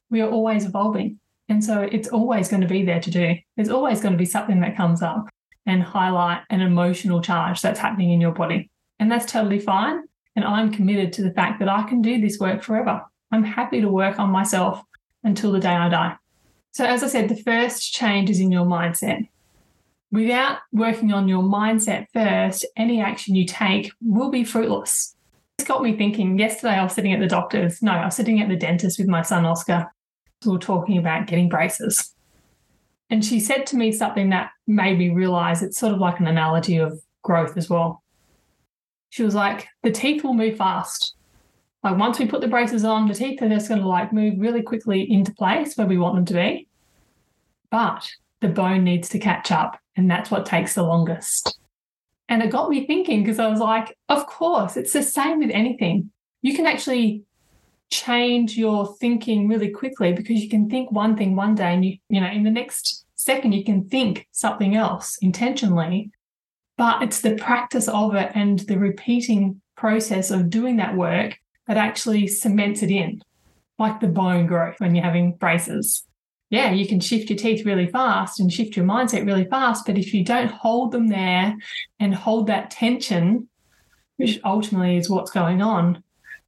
we 0.09 0.21
are 0.21 0.29
always 0.29 0.65
evolving. 0.65 1.19
And 1.49 1.63
so 1.63 1.81
it's 1.81 2.07
always 2.07 2.47
going 2.47 2.61
to 2.61 2.67
be 2.67 2.83
there 2.83 3.01
to 3.01 3.11
do. 3.11 3.35
There's 3.55 3.69
always 3.69 4.01
going 4.01 4.13
to 4.13 4.17
be 4.17 4.25
something 4.25 4.61
that 4.61 4.77
comes 4.77 5.01
up 5.01 5.27
and 5.65 5.83
highlight 5.83 6.41
an 6.49 6.61
emotional 6.61 7.21
charge 7.21 7.61
that's 7.61 7.79
happening 7.79 8.11
in 8.11 8.21
your 8.21 8.31
body. 8.31 8.69
And 8.99 9.11
that's 9.11 9.31
totally 9.31 9.59
fine. 9.59 10.03
And 10.35 10.45
I'm 10.45 10.71
committed 10.71 11.13
to 11.13 11.23
the 11.23 11.33
fact 11.33 11.59
that 11.59 11.69
I 11.69 11.83
can 11.83 12.01
do 12.01 12.21
this 12.21 12.39
work 12.39 12.63
forever. 12.63 13.03
I'm 13.31 13.43
happy 13.43 13.81
to 13.81 13.89
work 13.89 14.19
on 14.19 14.29
myself 14.29 14.81
until 15.23 15.51
the 15.51 15.59
day 15.59 15.69
I 15.69 15.89
die. 15.89 16.15
So, 16.77 16.85
as 16.85 17.01
I 17.01 17.07
said, 17.07 17.27
the 17.27 17.35
first 17.35 17.91
change 17.91 18.29
is 18.29 18.39
in 18.39 18.51
your 18.51 18.63
mindset. 18.63 19.27
Without 20.11 20.59
working 20.71 21.11
on 21.11 21.27
your 21.27 21.41
mindset 21.41 22.05
first, 22.13 22.67
any 22.75 23.01
action 23.01 23.33
you 23.33 23.47
take 23.47 23.91
will 23.99 24.29
be 24.29 24.43
fruitless. 24.43 25.15
This 25.57 25.67
got 25.67 25.81
me 25.81 25.97
thinking. 25.97 26.37
Yesterday, 26.37 26.75
I 26.75 26.83
was 26.83 26.93
sitting 26.93 27.13
at 27.13 27.19
the 27.19 27.25
doctor's. 27.25 27.81
No, 27.81 27.93
I 27.93 28.05
was 28.05 28.15
sitting 28.15 28.39
at 28.41 28.47
the 28.47 28.55
dentist 28.55 28.99
with 28.99 29.07
my 29.07 29.23
son, 29.23 29.43
Oscar. 29.43 29.91
We 30.45 30.51
were 30.51 30.59
talking 30.59 30.99
about 30.99 31.25
getting 31.25 31.49
braces. 31.49 32.13
And 33.09 33.25
she 33.25 33.39
said 33.39 33.65
to 33.65 33.75
me 33.75 33.91
something 33.91 34.29
that 34.29 34.51
made 34.67 34.99
me 34.99 35.09
realize 35.09 35.63
it's 35.63 35.79
sort 35.79 35.95
of 35.95 35.99
like 35.99 36.19
an 36.19 36.27
analogy 36.27 36.77
of 36.77 37.01
growth 37.23 37.57
as 37.57 37.71
well. 37.71 38.03
She 39.09 39.23
was 39.23 39.33
like, 39.33 39.67
the 39.81 39.89
teeth 39.89 40.23
will 40.23 40.35
move 40.35 40.57
fast. 40.57 41.15
Like 41.83 41.97
once 41.97 42.19
we 42.19 42.27
put 42.27 42.41
the 42.41 42.47
braces 42.47 42.83
on, 42.83 43.07
the 43.07 43.15
teeth 43.15 43.41
are 43.41 43.49
just 43.49 43.67
going 43.67 43.81
to 43.81 43.87
like 43.87 44.13
move 44.13 44.35
really 44.37 44.61
quickly 44.61 45.11
into 45.11 45.33
place 45.33 45.75
where 45.75 45.87
we 45.87 45.97
want 45.97 46.13
them 46.13 46.25
to 46.25 46.33
be. 46.35 46.66
But 47.71 48.09
the 48.41 48.47
bone 48.47 48.83
needs 48.83 49.09
to 49.09 49.19
catch 49.19 49.51
up, 49.51 49.79
and 49.95 50.09
that's 50.09 50.31
what 50.31 50.45
takes 50.45 50.75
the 50.75 50.83
longest. 50.83 51.59
And 52.29 52.43
it 52.43 52.51
got 52.51 52.69
me 52.69 52.85
thinking 52.85 53.23
because 53.23 53.39
I 53.39 53.47
was 53.47 53.59
like, 53.59 53.97
of 54.09 54.25
course, 54.27 54.77
it's 54.77 54.93
the 54.93 55.03
same 55.03 55.39
with 55.39 55.51
anything. 55.51 56.11
You 56.41 56.55
can 56.55 56.65
actually 56.65 57.23
change 57.89 58.57
your 58.57 58.95
thinking 58.97 59.47
really 59.47 59.69
quickly 59.69 60.11
because 60.11 60.41
you 60.41 60.49
can 60.49 60.69
think 60.69 60.91
one 60.91 61.15
thing 61.15 61.35
one 61.35 61.55
day 61.55 61.73
and 61.73 61.85
you, 61.85 61.97
you 62.09 62.19
know, 62.19 62.27
in 62.27 62.43
the 62.43 62.51
next 62.51 63.05
second, 63.15 63.53
you 63.53 63.63
can 63.63 63.87
think 63.87 64.27
something 64.31 64.75
else 64.75 65.17
intentionally. 65.21 66.11
But 66.77 67.01
it's 67.01 67.21
the 67.21 67.35
practice 67.35 67.87
of 67.87 68.13
it 68.13 68.31
and 68.35 68.59
the 68.59 68.77
repeating 68.77 69.61
process 69.75 70.29
of 70.29 70.49
doing 70.49 70.77
that 70.77 70.95
work 70.95 71.37
that 71.67 71.77
actually 71.77 72.27
cements 72.27 72.83
it 72.83 72.91
in, 72.91 73.21
like 73.79 73.99
the 73.99 74.07
bone 74.07 74.47
growth 74.47 74.75
when 74.79 74.93
you're 74.93 75.03
having 75.03 75.33
braces. 75.33 76.03
Yeah, 76.49 76.71
you 76.71 76.87
can 76.87 76.99
shift 76.99 77.29
your 77.29 77.37
teeth 77.37 77.65
really 77.65 77.87
fast 77.87 78.39
and 78.39 78.51
shift 78.51 78.77
your 78.77 78.85
mindset 78.85 79.25
really 79.25 79.45
fast. 79.45 79.85
But 79.85 79.97
if 79.97 80.13
you 80.13 80.23
don't 80.23 80.51
hold 80.51 80.91
them 80.91 81.07
there 81.07 81.55
and 81.99 82.15
hold 82.15 82.47
that 82.47 82.71
tension, 82.71 83.49
which 84.15 84.39
ultimately 84.45 84.97
is 84.97 85.09
what's 85.09 85.31
going 85.31 85.61
on, 85.61 86.03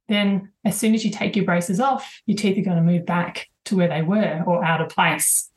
then 0.08 0.50
as 0.64 0.78
soon 0.78 0.94
as 0.94 1.04
you 1.04 1.10
take 1.10 1.36
your 1.36 1.44
braces 1.44 1.80
off, 1.80 2.20
your 2.26 2.36
teeth 2.36 2.58
are 2.58 2.64
going 2.64 2.76
to 2.76 2.82
move 2.82 3.06
back 3.06 3.48
to 3.66 3.76
where 3.76 3.88
they 3.88 4.02
were 4.02 4.42
or 4.46 4.64
out 4.64 4.80
of 4.80 4.88
place. 4.88 5.50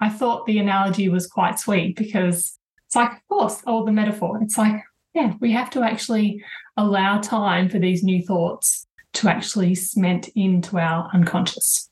I 0.00 0.08
thought 0.08 0.46
the 0.46 0.58
analogy 0.58 1.08
was 1.08 1.26
quite 1.26 1.58
sweet 1.58 1.96
because 1.96 2.58
it's 2.86 2.96
like, 2.96 3.12
of 3.12 3.28
course, 3.28 3.62
all 3.66 3.84
the 3.84 3.92
metaphor. 3.92 4.38
It's 4.40 4.56
like, 4.56 4.80
yeah, 5.14 5.34
we 5.40 5.52
have 5.52 5.70
to 5.70 5.82
actually 5.82 6.42
allow 6.76 7.20
time 7.20 7.68
for 7.68 7.78
these 7.78 8.02
new 8.02 8.22
thoughts 8.22 8.86
to 9.12 9.28
actually 9.28 9.74
cement 9.74 10.28
into 10.34 10.78
our 10.78 11.10
unconscious, 11.12 11.89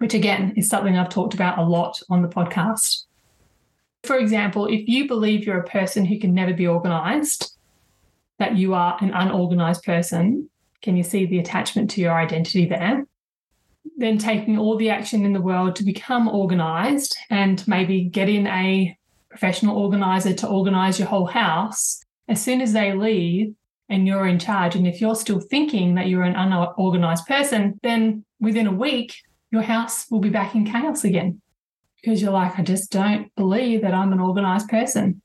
which 0.00 0.14
again 0.14 0.54
is 0.56 0.66
something 0.68 0.96
I've 0.96 1.10
talked 1.10 1.34
about 1.34 1.58
a 1.58 1.62
lot 1.62 2.00
on 2.08 2.22
the 2.22 2.28
podcast. 2.28 3.04
For 4.04 4.16
example, 4.16 4.66
if 4.66 4.88
you 4.88 5.06
believe 5.06 5.44
you're 5.44 5.60
a 5.60 5.68
person 5.68 6.06
who 6.06 6.18
can 6.18 6.32
never 6.32 6.54
be 6.54 6.66
organized, 6.66 7.54
that 8.38 8.56
you 8.56 8.72
are 8.72 8.96
an 9.02 9.12
unorganized 9.12 9.82
person, 9.82 10.48
can 10.80 10.96
you 10.96 11.02
see 11.02 11.26
the 11.26 11.38
attachment 11.38 11.90
to 11.90 12.00
your 12.00 12.14
identity 12.14 12.64
there? 12.64 13.04
Then 13.98 14.16
taking 14.16 14.58
all 14.58 14.78
the 14.78 14.88
action 14.88 15.26
in 15.26 15.34
the 15.34 15.40
world 15.42 15.76
to 15.76 15.84
become 15.84 16.28
organized 16.28 17.14
and 17.28 17.62
maybe 17.68 18.04
get 18.04 18.30
in 18.30 18.46
a 18.46 18.96
professional 19.28 19.76
organizer 19.76 20.32
to 20.32 20.48
organize 20.48 20.98
your 20.98 21.08
whole 21.08 21.26
house. 21.26 22.02
As 22.26 22.42
soon 22.42 22.62
as 22.62 22.72
they 22.72 22.94
leave, 22.94 23.54
and 23.90 24.06
you're 24.06 24.26
in 24.26 24.38
charge. 24.38 24.76
And 24.76 24.86
if 24.86 25.00
you're 25.00 25.16
still 25.16 25.40
thinking 25.40 25.96
that 25.96 26.06
you're 26.06 26.22
an 26.22 26.36
unorganized 26.36 27.26
person, 27.26 27.78
then 27.82 28.24
within 28.38 28.68
a 28.68 28.72
week, 28.72 29.16
your 29.50 29.62
house 29.62 30.10
will 30.10 30.20
be 30.20 30.30
back 30.30 30.54
in 30.54 30.64
chaos 30.64 31.04
again 31.04 31.40
because 31.96 32.22
you're 32.22 32.32
like, 32.32 32.58
I 32.58 32.62
just 32.62 32.90
don't 32.90 33.34
believe 33.36 33.82
that 33.82 33.94
I'm 33.94 34.12
an 34.12 34.20
organized 34.20 34.68
person. 34.68 35.20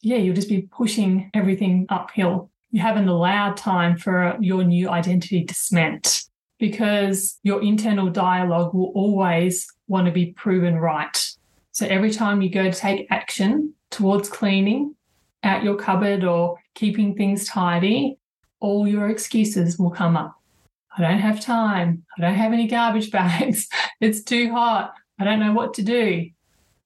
Yeah, 0.00 0.16
you'll 0.16 0.34
just 0.34 0.48
be 0.48 0.62
pushing 0.62 1.30
everything 1.34 1.86
uphill. 1.88 2.50
You 2.70 2.80
haven't 2.80 3.08
allowed 3.08 3.56
time 3.56 3.96
for 3.96 4.36
your 4.40 4.64
new 4.64 4.88
identity 4.88 5.44
to 5.44 5.54
cement 5.54 6.24
because 6.58 7.38
your 7.42 7.62
internal 7.62 8.08
dialogue 8.08 8.74
will 8.74 8.92
always 8.94 9.66
want 9.88 10.06
to 10.06 10.12
be 10.12 10.32
proven 10.32 10.76
right. 10.76 11.18
So 11.72 11.86
every 11.86 12.10
time 12.10 12.42
you 12.42 12.50
go 12.50 12.70
to 12.70 12.78
take 12.78 13.06
action 13.10 13.74
towards 13.90 14.28
cleaning 14.28 14.94
out 15.42 15.64
your 15.64 15.76
cupboard 15.76 16.24
or 16.24 16.58
keeping 16.74 17.14
things 17.14 17.46
tidy, 17.46 18.18
all 18.60 18.86
your 18.86 19.08
excuses 19.08 19.78
will 19.78 19.90
come 19.90 20.16
up. 20.16 20.41
I 20.96 21.02
don't 21.02 21.18
have 21.18 21.40
time. 21.40 22.04
I 22.16 22.20
don't 22.20 22.34
have 22.34 22.52
any 22.52 22.66
garbage 22.66 23.10
bags. 23.12 23.68
it's 24.00 24.22
too 24.22 24.50
hot. 24.52 24.94
I 25.18 25.24
don't 25.24 25.40
know 25.40 25.52
what 25.52 25.74
to 25.74 25.82
do. 25.82 26.30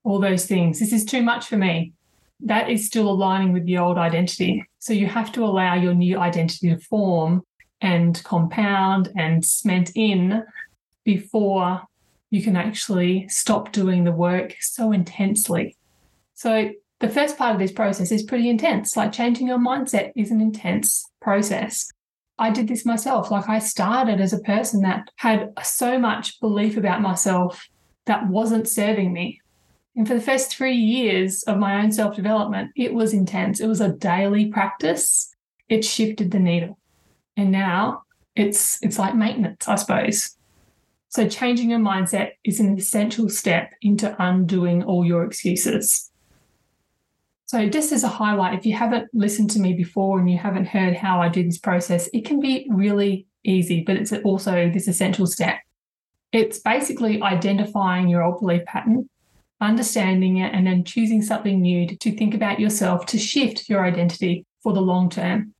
All 0.05 0.21
those 0.21 0.47
things. 0.47 0.79
This 0.79 0.93
is 0.93 1.05
too 1.05 1.23
much 1.23 1.47
for 1.47 1.57
me. 1.57 1.93
That 2.41 2.71
is 2.71 2.87
still 2.87 3.09
aligning 3.09 3.53
with 3.53 3.67
the 3.67 3.79
old 3.79 3.99
identity. 3.99 4.65
So 4.79 4.93
you 4.93 5.07
have 5.07 5.33
to 5.33 5.45
allow 5.45 5.75
your 5.75 5.95
new 5.95 6.19
identity 6.19 6.69
to 6.69 6.79
form 6.79 7.43
and 7.81 8.23
compound 8.25 9.11
and 9.17 9.45
cement 9.45 9.93
in 9.95 10.45
before 11.05 11.83
you 12.31 12.43
can 12.43 12.57
actually 12.57 13.29
stop 13.29 13.73
doing 13.73 14.05
the 14.05 14.13
work 14.13 14.55
so 14.61 14.93
intensely. 14.93 15.77
So 16.35 16.71
the 17.01 17.09
first 17.09 17.37
part 17.37 17.55
of 17.55 17.61
this 17.61 17.73
process 17.73 18.11
is 18.11 18.23
pretty 18.23 18.49
intense. 18.49 18.97
Like 18.97 19.13
changing 19.13 19.47
your 19.47 19.59
mindset 19.59 20.13
is 20.17 20.31
an 20.31 20.41
intense 20.41 21.11
process. 21.21 21.91
I 22.39 22.51
did 22.51 22.69
this 22.69 22.85
myself. 22.85 23.31
Like 23.31 23.49
I 23.49 23.59
started 23.59 24.21
as 24.21 24.33
a 24.33 24.41
person 24.41 24.83
that 24.83 25.11
had 25.17 25.53
so 25.63 25.99
much 25.99 26.41
belief 26.41 26.77
about 26.77 27.01
myself 27.01 27.69
that 28.05 28.29
wasn't 28.29 28.69
serving 28.69 29.13
me. 29.13 29.41
And 29.97 30.07
for 30.07 30.15
the 30.15 30.21
first 30.21 30.55
three 30.55 30.77
years 30.77 31.43
of 31.45 31.59
my 31.59 31.83
own 31.83 31.91
self 31.91 32.15
development, 32.15 32.73
it 32.77 32.93
was 32.93 33.15
intense. 33.15 33.61
It 33.61 33.67
was 33.67 33.81
a 33.81 33.93
daily 33.93 34.47
practice. 34.47 35.35
It 35.69 35.85
shifted 35.85 36.31
the 36.31 36.39
needle. 36.39 36.79
And 37.37 37.51
now 37.51 38.03
it's 38.35 38.79
it's 38.83 38.99
like 38.99 39.15
maintenance, 39.15 39.67
I 39.67 39.77
suppose. 39.77 40.37
So, 41.09 41.27
changing 41.27 41.71
your 41.71 41.79
mindset 41.79 42.33
is 42.45 42.61
an 42.61 42.77
essential 42.77 43.31
step 43.31 43.73
into 43.81 44.15
undoing 44.23 44.83
all 44.83 45.05
your 45.05 45.25
excuses. 45.25 46.11
So, 47.47 47.69
just 47.69 47.93
as 47.93 48.03
a 48.03 48.09
highlight, 48.09 48.59
if 48.59 48.67
you 48.67 48.75
haven't 48.75 49.09
listened 49.15 49.51
to 49.51 49.61
me 49.61 49.73
before 49.73 50.19
and 50.19 50.29
you 50.29 50.37
haven't 50.37 50.67
heard 50.67 50.97
how 50.97 51.23
I 51.23 51.29
do 51.29 51.45
this 51.45 51.59
process, 51.59 52.09
it 52.13 52.25
can 52.25 52.41
be 52.41 52.67
really 52.69 53.29
easy, 53.45 53.83
but 53.83 53.97
it's 53.97 54.13
also 54.13 54.69
this 54.69 54.89
essential 54.89 55.29
step. 55.29 55.61
It's 56.33 56.59
basically 56.59 57.23
identifying 57.23 58.09
your 58.09 58.25
old 58.25 58.41
belief 58.41 58.65
pattern, 58.65 59.09
understanding 59.61 60.39
it, 60.39 60.53
and 60.55 60.67
then 60.67 60.83
choosing 60.83 61.23
something 61.23 61.61
new 61.61 61.87
to 61.87 62.17
think 62.17 62.35
about 62.35 62.59
yourself 62.59 63.07
to 63.07 63.19
shift 63.19 63.69
your 63.69 63.85
identity 63.85 64.45
for 64.61 64.73
the 64.73 64.83
long 64.83 65.09
term. 65.09 65.55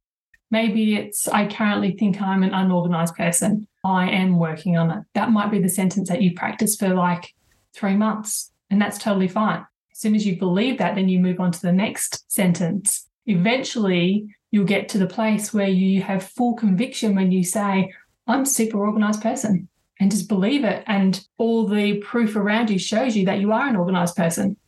Maybe 0.51 0.97
it's, 0.97 1.29
I 1.29 1.47
currently 1.47 1.93
think 1.93 2.21
I'm 2.21 2.43
an 2.43 2.53
unorganized 2.53 3.15
person. 3.15 3.69
I 3.85 4.11
am 4.11 4.41
working 4.41 4.77
on 4.77 4.91
it. 4.91 5.05
That 5.15 5.31
might 5.31 5.53
be 5.53 5.61
the 5.61 5.69
sentence 5.69 6.09
that 6.09 6.23
you 6.23 6.35
practice 6.35 6.75
for 6.75 6.89
like 6.89 7.33
three 7.75 7.95
months, 7.95 8.51
and 8.71 8.83
that's 8.83 8.99
totally 8.99 9.29
fine. 9.29 9.65
As 9.97 10.01
soon 10.03 10.15
as 10.15 10.27
you 10.27 10.37
believe 10.37 10.77
that, 10.77 10.95
then 10.95 11.09
you 11.09 11.19
move 11.19 11.41
on 11.41 11.51
to 11.53 11.63
the 11.63 11.73
next 11.73 12.31
sentence. 12.31 13.09
Eventually, 13.25 14.27
you'll 14.51 14.67
get 14.67 14.91
to 14.91 14.99
the 14.99 15.07
place 15.07 15.55
where 15.55 15.69
you 15.69 16.03
have 16.03 16.23
full 16.23 16.53
conviction 16.53 17.15
when 17.15 17.33
you 17.33 17.43
say, 17.43 17.91
I'm 18.27 18.43
a 18.43 18.47
super 18.47 18.87
organized 18.87 19.23
person, 19.23 19.69
and 19.99 20.11
just 20.11 20.29
believe 20.29 20.65
it. 20.65 20.85
And 20.87 21.27
all 21.39 21.67
the 21.67 21.95
proof 22.01 22.37
around 22.37 22.69
you 22.69 22.79
shows 22.79 23.17
you 23.17 23.25
that 23.25 23.41
you 23.41 23.53
are 23.53 23.67
an 23.67 23.77
organized 23.77 24.17
person. 24.17 24.59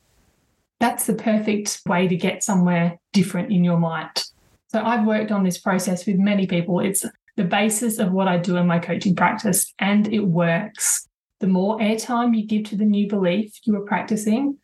That's 0.80 1.04
the 1.04 1.12
perfect 1.12 1.82
way 1.86 2.08
to 2.08 2.16
get 2.16 2.42
somewhere 2.42 2.98
different 3.12 3.52
in 3.52 3.64
your 3.64 3.78
mind. 3.78 4.24
So 4.68 4.80
I've 4.82 5.04
worked 5.04 5.30
on 5.30 5.44
this 5.44 5.58
process 5.58 6.06
with 6.06 6.16
many 6.16 6.46
people. 6.46 6.80
It's 6.80 7.04
the 7.36 7.44
basis 7.44 7.98
of 7.98 8.12
what 8.12 8.28
I 8.28 8.38
do 8.38 8.56
in 8.56 8.66
my 8.66 8.78
coaching 8.78 9.14
practice, 9.14 9.74
and 9.78 10.10
it 10.10 10.20
works. 10.20 11.06
The 11.40 11.48
more 11.48 11.76
airtime 11.80 12.34
you 12.34 12.46
give 12.46 12.64
to 12.70 12.76
the 12.76 12.86
new 12.86 13.06
belief 13.06 13.58
you 13.64 13.76
are 13.76 13.84
practicing, 13.84 14.56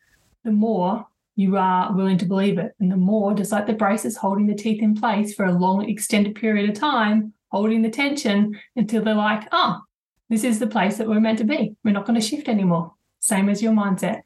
the 0.45 0.51
more 0.51 1.05
you 1.35 1.57
are 1.57 1.93
willing 1.93 2.17
to 2.19 2.25
believe 2.25 2.57
it. 2.57 2.73
And 2.79 2.89
the 2.89 2.95
more, 2.95 3.33
just 3.33 3.51
like 3.51 3.67
the 3.67 3.73
braces 3.73 4.15
holding 4.15 4.47
the 4.47 4.55
teeth 4.55 4.81
in 4.81 4.95
place 4.95 5.33
for 5.33 5.45
a 5.45 5.51
long, 5.51 5.89
extended 5.89 6.35
period 6.35 6.69
of 6.69 6.79
time, 6.79 7.33
holding 7.49 7.81
the 7.81 7.89
tension 7.89 8.57
until 8.77 9.03
they're 9.03 9.15
like, 9.15 9.45
oh, 9.51 9.81
this 10.29 10.45
is 10.45 10.59
the 10.59 10.67
place 10.67 10.97
that 10.97 11.07
we're 11.07 11.19
meant 11.19 11.39
to 11.39 11.43
be. 11.43 11.75
We're 11.83 11.91
not 11.91 12.05
going 12.05 12.19
to 12.19 12.25
shift 12.25 12.47
anymore. 12.47 12.93
Same 13.19 13.49
as 13.49 13.61
your 13.61 13.73
mindset. 13.73 14.21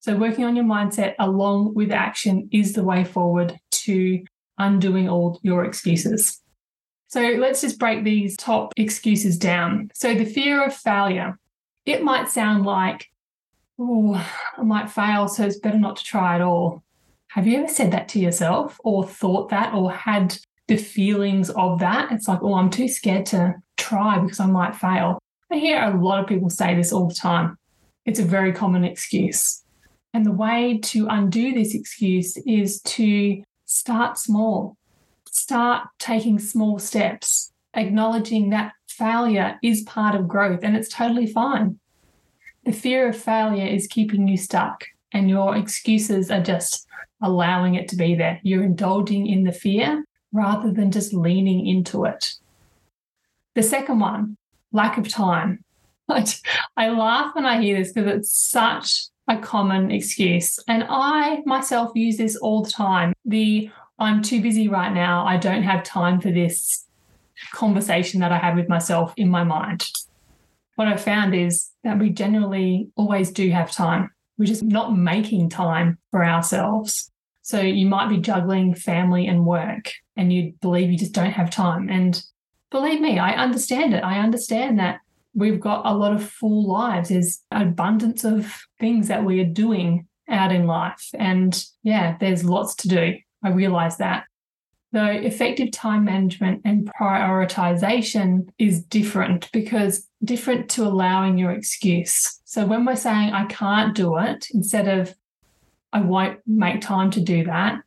So, 0.00 0.16
working 0.16 0.44
on 0.44 0.56
your 0.56 0.64
mindset 0.64 1.14
along 1.18 1.74
with 1.74 1.90
action 1.90 2.48
is 2.52 2.72
the 2.72 2.84
way 2.84 3.04
forward 3.04 3.58
to 3.70 4.24
undoing 4.56 5.08
all 5.08 5.40
your 5.42 5.64
excuses. 5.64 6.40
So, 7.08 7.20
let's 7.20 7.60
just 7.60 7.78
break 7.78 8.04
these 8.04 8.36
top 8.36 8.72
excuses 8.76 9.36
down. 9.36 9.90
So, 9.92 10.14
the 10.14 10.24
fear 10.24 10.64
of 10.64 10.74
failure, 10.74 11.38
it 11.84 12.04
might 12.04 12.28
sound 12.28 12.64
like 12.64 13.08
oh, 13.78 14.28
I 14.56 14.62
might 14.62 14.90
fail, 14.90 15.28
so 15.28 15.44
it's 15.44 15.58
better 15.58 15.78
not 15.78 15.96
to 15.96 16.04
try 16.04 16.34
at 16.34 16.40
all. 16.40 16.82
Have 17.28 17.46
you 17.46 17.58
ever 17.58 17.68
said 17.68 17.92
that 17.92 18.08
to 18.10 18.18
yourself 18.18 18.78
or 18.82 19.06
thought 19.06 19.50
that 19.50 19.74
or 19.74 19.92
had 19.92 20.38
the 20.66 20.76
feelings 20.76 21.50
of 21.50 21.78
that? 21.80 22.10
It's 22.10 22.26
like, 22.26 22.42
oh, 22.42 22.54
I'm 22.54 22.70
too 22.70 22.88
scared 22.88 23.26
to 23.26 23.56
try 23.76 24.18
because 24.18 24.40
I 24.40 24.46
might 24.46 24.74
fail. 24.74 25.18
I 25.50 25.56
hear 25.56 25.82
a 25.82 25.96
lot 25.96 26.20
of 26.20 26.26
people 26.26 26.50
say 26.50 26.74
this 26.74 26.92
all 26.92 27.08
the 27.08 27.14
time. 27.14 27.56
It's 28.04 28.18
a 28.18 28.24
very 28.24 28.52
common 28.52 28.84
excuse. 28.84 29.62
And 30.14 30.24
the 30.24 30.32
way 30.32 30.80
to 30.84 31.06
undo 31.08 31.52
this 31.52 31.74
excuse 31.74 32.36
is 32.38 32.80
to 32.82 33.42
start 33.66 34.18
small, 34.18 34.76
start 35.30 35.88
taking 35.98 36.38
small 36.38 36.78
steps, 36.78 37.52
acknowledging 37.74 38.50
that 38.50 38.72
failure 38.88 39.58
is 39.62 39.82
part 39.82 40.14
of 40.14 40.26
growth 40.26 40.60
and 40.62 40.76
it's 40.76 40.88
totally 40.88 41.26
fine. 41.26 41.78
The 42.68 42.74
fear 42.74 43.08
of 43.08 43.16
failure 43.16 43.64
is 43.64 43.86
keeping 43.86 44.28
you 44.28 44.36
stuck, 44.36 44.84
and 45.12 45.30
your 45.30 45.56
excuses 45.56 46.30
are 46.30 46.42
just 46.42 46.86
allowing 47.22 47.76
it 47.76 47.88
to 47.88 47.96
be 47.96 48.14
there. 48.14 48.40
You're 48.42 48.62
indulging 48.62 49.26
in 49.26 49.44
the 49.44 49.52
fear 49.52 50.04
rather 50.32 50.70
than 50.70 50.90
just 50.90 51.14
leaning 51.14 51.66
into 51.66 52.04
it. 52.04 52.34
The 53.54 53.62
second 53.62 54.00
one, 54.00 54.36
lack 54.70 54.98
of 54.98 55.08
time. 55.08 55.64
I 56.10 56.90
laugh 56.90 57.34
when 57.34 57.46
I 57.46 57.58
hear 57.58 57.78
this 57.78 57.90
because 57.90 58.14
it's 58.14 58.32
such 58.38 59.06
a 59.28 59.38
common 59.38 59.90
excuse. 59.90 60.58
And 60.68 60.84
I 60.90 61.40
myself 61.46 61.92
use 61.94 62.18
this 62.18 62.36
all 62.36 62.64
the 62.64 62.70
time. 62.70 63.14
The 63.24 63.70
I'm 63.98 64.20
too 64.20 64.42
busy 64.42 64.68
right 64.68 64.92
now. 64.92 65.24
I 65.24 65.38
don't 65.38 65.62
have 65.62 65.84
time 65.84 66.20
for 66.20 66.30
this 66.30 66.84
conversation 67.50 68.20
that 68.20 68.30
I 68.30 68.36
have 68.36 68.56
with 68.56 68.68
myself 68.68 69.14
in 69.16 69.30
my 69.30 69.42
mind 69.42 69.88
what 70.78 70.86
I've 70.86 71.02
found 71.02 71.34
is 71.34 71.70
that 71.82 71.98
we 71.98 72.10
generally 72.10 72.88
always 72.94 73.32
do 73.32 73.50
have 73.50 73.72
time. 73.72 74.10
We're 74.38 74.44
just 74.44 74.62
not 74.62 74.96
making 74.96 75.50
time 75.50 75.98
for 76.12 76.24
ourselves. 76.24 77.10
So 77.42 77.60
you 77.60 77.84
might 77.84 78.08
be 78.08 78.18
juggling 78.18 78.76
family 78.76 79.26
and 79.26 79.44
work 79.44 79.90
and 80.16 80.32
you 80.32 80.52
believe 80.60 80.88
you 80.88 80.96
just 80.96 81.14
don't 81.14 81.32
have 81.32 81.50
time. 81.50 81.88
And 81.88 82.22
believe 82.70 83.00
me, 83.00 83.18
I 83.18 83.32
understand 83.32 83.92
it. 83.92 84.04
I 84.04 84.20
understand 84.20 84.78
that 84.78 85.00
we've 85.34 85.58
got 85.58 85.84
a 85.84 85.96
lot 85.96 86.12
of 86.12 86.30
full 86.30 86.68
lives. 86.68 87.08
There's 87.08 87.40
abundance 87.50 88.22
of 88.22 88.56
things 88.78 89.08
that 89.08 89.24
we 89.24 89.40
are 89.40 89.52
doing 89.52 90.06
out 90.28 90.52
in 90.52 90.68
life. 90.68 91.08
And 91.14 91.60
yeah, 91.82 92.16
there's 92.20 92.44
lots 92.44 92.76
to 92.76 92.88
do. 92.88 93.14
I 93.42 93.50
realize 93.50 93.96
that. 93.96 94.26
Though 94.90 95.04
effective 95.04 95.70
time 95.70 96.04
management 96.04 96.62
and 96.64 96.90
prioritization 96.98 98.48
is 98.58 98.82
different 98.84 99.50
because 99.52 100.08
different 100.24 100.70
to 100.70 100.84
allowing 100.84 101.36
your 101.36 101.52
excuse. 101.52 102.40
So 102.44 102.64
when 102.64 102.86
we're 102.86 102.96
saying, 102.96 103.32
I 103.32 103.44
can't 103.46 103.94
do 103.94 104.16
it, 104.16 104.48
instead 104.52 104.88
of, 104.88 105.14
I 105.92 106.00
won't 106.00 106.40
make 106.46 106.80
time 106.80 107.10
to 107.12 107.20
do 107.20 107.44
that, 107.44 107.80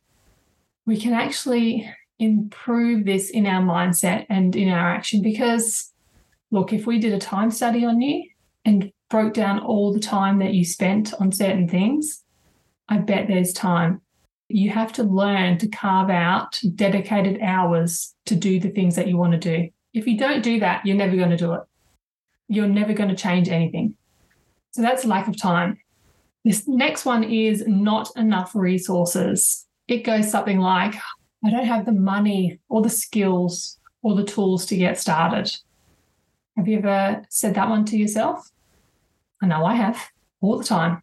we 0.86 0.96
can 0.96 1.12
actually 1.12 1.88
improve 2.18 3.04
this 3.04 3.30
in 3.30 3.46
our 3.46 3.62
mindset 3.62 4.26
and 4.28 4.54
in 4.54 4.68
our 4.68 4.92
action 4.92 5.22
because, 5.22 5.90
look, 6.52 6.72
if 6.72 6.86
we 6.86 7.00
did 7.00 7.12
a 7.12 7.18
time 7.18 7.50
study 7.50 7.84
on 7.84 8.00
you 8.00 8.28
and 8.64 8.92
broke 9.10 9.34
down 9.34 9.58
all 9.58 9.92
the 9.92 10.00
time 10.00 10.38
that 10.38 10.54
you 10.54 10.64
spent 10.64 11.12
on 11.14 11.32
certain 11.32 11.68
things, 11.68 12.22
I 12.88 12.98
bet 12.98 13.26
there's 13.26 13.52
time 13.52 14.00
you 14.54 14.70
have 14.70 14.92
to 14.94 15.02
learn 15.02 15.58
to 15.58 15.68
carve 15.68 16.10
out 16.10 16.60
dedicated 16.74 17.40
hours 17.40 18.14
to 18.26 18.34
do 18.34 18.60
the 18.60 18.70
things 18.70 18.96
that 18.96 19.08
you 19.08 19.16
want 19.16 19.32
to 19.32 19.38
do. 19.38 19.68
If 19.94 20.06
you 20.06 20.16
don't 20.16 20.42
do 20.42 20.60
that, 20.60 20.84
you're 20.86 20.96
never 20.96 21.16
going 21.16 21.30
to 21.30 21.36
do 21.36 21.52
it. 21.52 21.62
You're 22.48 22.66
never 22.66 22.92
going 22.92 23.08
to 23.08 23.16
change 23.16 23.48
anything. 23.48 23.96
So 24.72 24.82
that's 24.82 25.04
lack 25.04 25.28
of 25.28 25.40
time. 25.40 25.78
This 26.44 26.66
next 26.66 27.04
one 27.04 27.24
is 27.24 27.64
not 27.66 28.10
enough 28.16 28.54
resources. 28.54 29.66
It 29.86 30.04
goes 30.04 30.30
something 30.30 30.58
like 30.58 30.94
I 31.44 31.50
don't 31.50 31.66
have 31.66 31.84
the 31.84 31.92
money 31.92 32.58
or 32.68 32.82
the 32.82 32.90
skills 32.90 33.78
or 34.02 34.14
the 34.14 34.24
tools 34.24 34.66
to 34.66 34.76
get 34.76 34.98
started. 34.98 35.54
Have 36.56 36.68
you 36.68 36.78
ever 36.78 37.24
said 37.28 37.54
that 37.54 37.68
one 37.68 37.84
to 37.86 37.96
yourself? 37.96 38.50
I 39.42 39.46
know 39.46 39.64
I 39.64 39.74
have 39.74 40.08
all 40.40 40.58
the 40.58 40.64
time. 40.64 41.02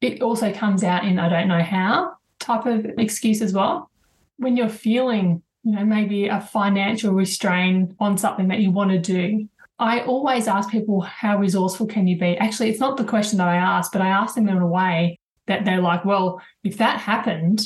It 0.00 0.22
also 0.22 0.52
comes 0.52 0.82
out 0.82 1.04
in 1.04 1.18
I 1.18 1.28
don't 1.28 1.48
know 1.48 1.62
how 1.62 2.16
type 2.50 2.66
of 2.66 2.98
excuse 2.98 3.42
as 3.42 3.52
well. 3.52 3.90
When 4.36 4.56
you're 4.56 4.68
feeling, 4.68 5.42
you 5.62 5.72
know, 5.72 5.84
maybe 5.84 6.26
a 6.28 6.40
financial 6.40 7.12
restraint 7.12 7.94
on 8.00 8.18
something 8.18 8.48
that 8.48 8.60
you 8.60 8.70
want 8.70 8.90
to 8.90 8.98
do, 8.98 9.48
I 9.78 10.00
always 10.00 10.48
ask 10.48 10.70
people, 10.70 11.00
how 11.00 11.38
resourceful 11.38 11.86
can 11.86 12.06
you 12.06 12.18
be? 12.18 12.36
Actually, 12.36 12.70
it's 12.70 12.80
not 12.80 12.96
the 12.96 13.04
question 13.04 13.38
that 13.38 13.48
I 13.48 13.56
ask, 13.56 13.92
but 13.92 14.02
I 14.02 14.08
ask 14.08 14.34
them 14.34 14.48
in 14.48 14.58
a 14.58 14.66
way 14.66 15.18
that 15.46 15.64
they're 15.64 15.80
like, 15.80 16.04
well, 16.04 16.40
if 16.64 16.76
that 16.78 17.00
happened, 17.00 17.62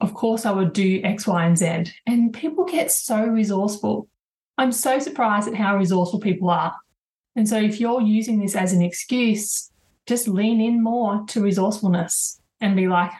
of 0.00 0.12
course 0.12 0.44
I 0.44 0.50
would 0.50 0.72
do 0.72 1.00
X, 1.04 1.26
Y, 1.26 1.46
and 1.46 1.56
Z. 1.56 1.92
And 2.06 2.32
people 2.32 2.64
get 2.64 2.90
so 2.90 3.24
resourceful. 3.24 4.08
I'm 4.58 4.72
so 4.72 4.98
surprised 4.98 5.48
at 5.48 5.54
how 5.54 5.76
resourceful 5.76 6.20
people 6.20 6.50
are. 6.50 6.74
And 7.36 7.48
so 7.48 7.58
if 7.58 7.80
you're 7.80 8.00
using 8.00 8.40
this 8.40 8.56
as 8.56 8.72
an 8.72 8.82
excuse, 8.82 9.70
just 10.06 10.28
lean 10.28 10.60
in 10.60 10.82
more 10.82 11.24
to 11.28 11.42
resourcefulness 11.42 12.40
and 12.60 12.74
be 12.74 12.88
like, 12.88 13.12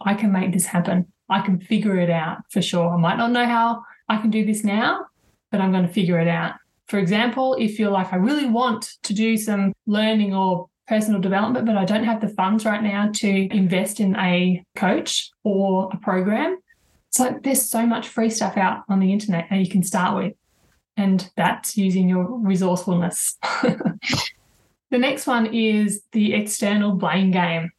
I 0.00 0.14
can 0.14 0.32
make 0.32 0.52
this 0.52 0.66
happen. 0.66 1.06
I 1.28 1.40
can 1.40 1.60
figure 1.60 1.98
it 1.98 2.10
out 2.10 2.38
for 2.50 2.62
sure. 2.62 2.90
I 2.90 2.96
might 2.96 3.16
not 3.16 3.30
know 3.30 3.46
how 3.46 3.82
I 4.08 4.16
can 4.18 4.30
do 4.30 4.44
this 4.44 4.64
now, 4.64 5.06
but 5.50 5.60
I'm 5.60 5.72
going 5.72 5.86
to 5.86 5.92
figure 5.92 6.18
it 6.18 6.28
out. 6.28 6.54
For 6.88 6.98
example, 6.98 7.56
if 7.58 7.78
you're 7.78 7.90
like, 7.90 8.12
I 8.12 8.16
really 8.16 8.46
want 8.46 8.94
to 9.04 9.14
do 9.14 9.36
some 9.36 9.72
learning 9.86 10.34
or 10.34 10.68
personal 10.88 11.20
development, 11.20 11.66
but 11.66 11.76
I 11.76 11.84
don't 11.84 12.02
have 12.02 12.20
the 12.20 12.28
funds 12.28 12.64
right 12.64 12.82
now 12.82 13.10
to 13.14 13.28
invest 13.54 14.00
in 14.00 14.16
a 14.16 14.64
coach 14.74 15.30
or 15.44 15.88
a 15.92 15.96
program. 15.98 16.58
So 17.10 17.38
there's 17.42 17.62
so 17.62 17.86
much 17.86 18.08
free 18.08 18.28
stuff 18.28 18.56
out 18.56 18.82
on 18.88 18.98
the 18.98 19.12
internet 19.12 19.46
that 19.50 19.60
you 19.60 19.68
can 19.68 19.84
start 19.84 20.16
with. 20.16 20.34
And 20.96 21.30
that's 21.36 21.76
using 21.76 22.08
your 22.08 22.24
resourcefulness. 22.24 23.36
the 23.62 24.98
next 24.98 25.28
one 25.28 25.46
is 25.54 26.02
the 26.10 26.34
external 26.34 26.92
blame 26.92 27.30
game. 27.30 27.70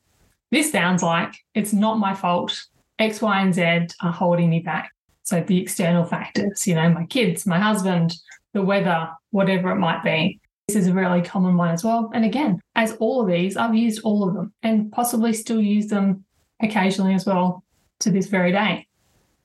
This 0.51 0.71
sounds 0.71 1.01
like 1.01 1.33
it's 1.55 1.73
not 1.73 1.97
my 1.99 2.13
fault. 2.13 2.65
X, 2.99 3.21
Y, 3.21 3.41
and 3.41 3.53
Z 3.53 3.95
are 4.01 4.11
holding 4.11 4.49
me 4.49 4.59
back. 4.59 4.91
So 5.23 5.41
the 5.41 5.61
external 5.61 6.03
factors, 6.03 6.67
you 6.67 6.75
know, 6.75 6.89
my 6.89 7.05
kids, 7.05 7.45
my 7.45 7.59
husband, 7.59 8.13
the 8.53 8.61
weather, 8.61 9.09
whatever 9.31 9.71
it 9.71 9.77
might 9.77 10.03
be. 10.03 10.39
This 10.67 10.75
is 10.77 10.87
a 10.87 10.93
really 10.93 11.21
common 11.21 11.57
one 11.57 11.69
as 11.69 11.83
well. 11.83 12.11
And 12.13 12.25
again, 12.25 12.59
as 12.75 12.93
all 12.97 13.21
of 13.21 13.27
these, 13.27 13.57
I've 13.57 13.75
used 13.75 14.01
all 14.03 14.27
of 14.27 14.35
them 14.35 14.53
and 14.61 14.91
possibly 14.91 15.33
still 15.33 15.61
use 15.61 15.87
them 15.87 16.25
occasionally 16.61 17.13
as 17.13 17.25
well 17.25 17.63
to 18.01 18.11
this 18.11 18.27
very 18.27 18.51
day. 18.51 18.87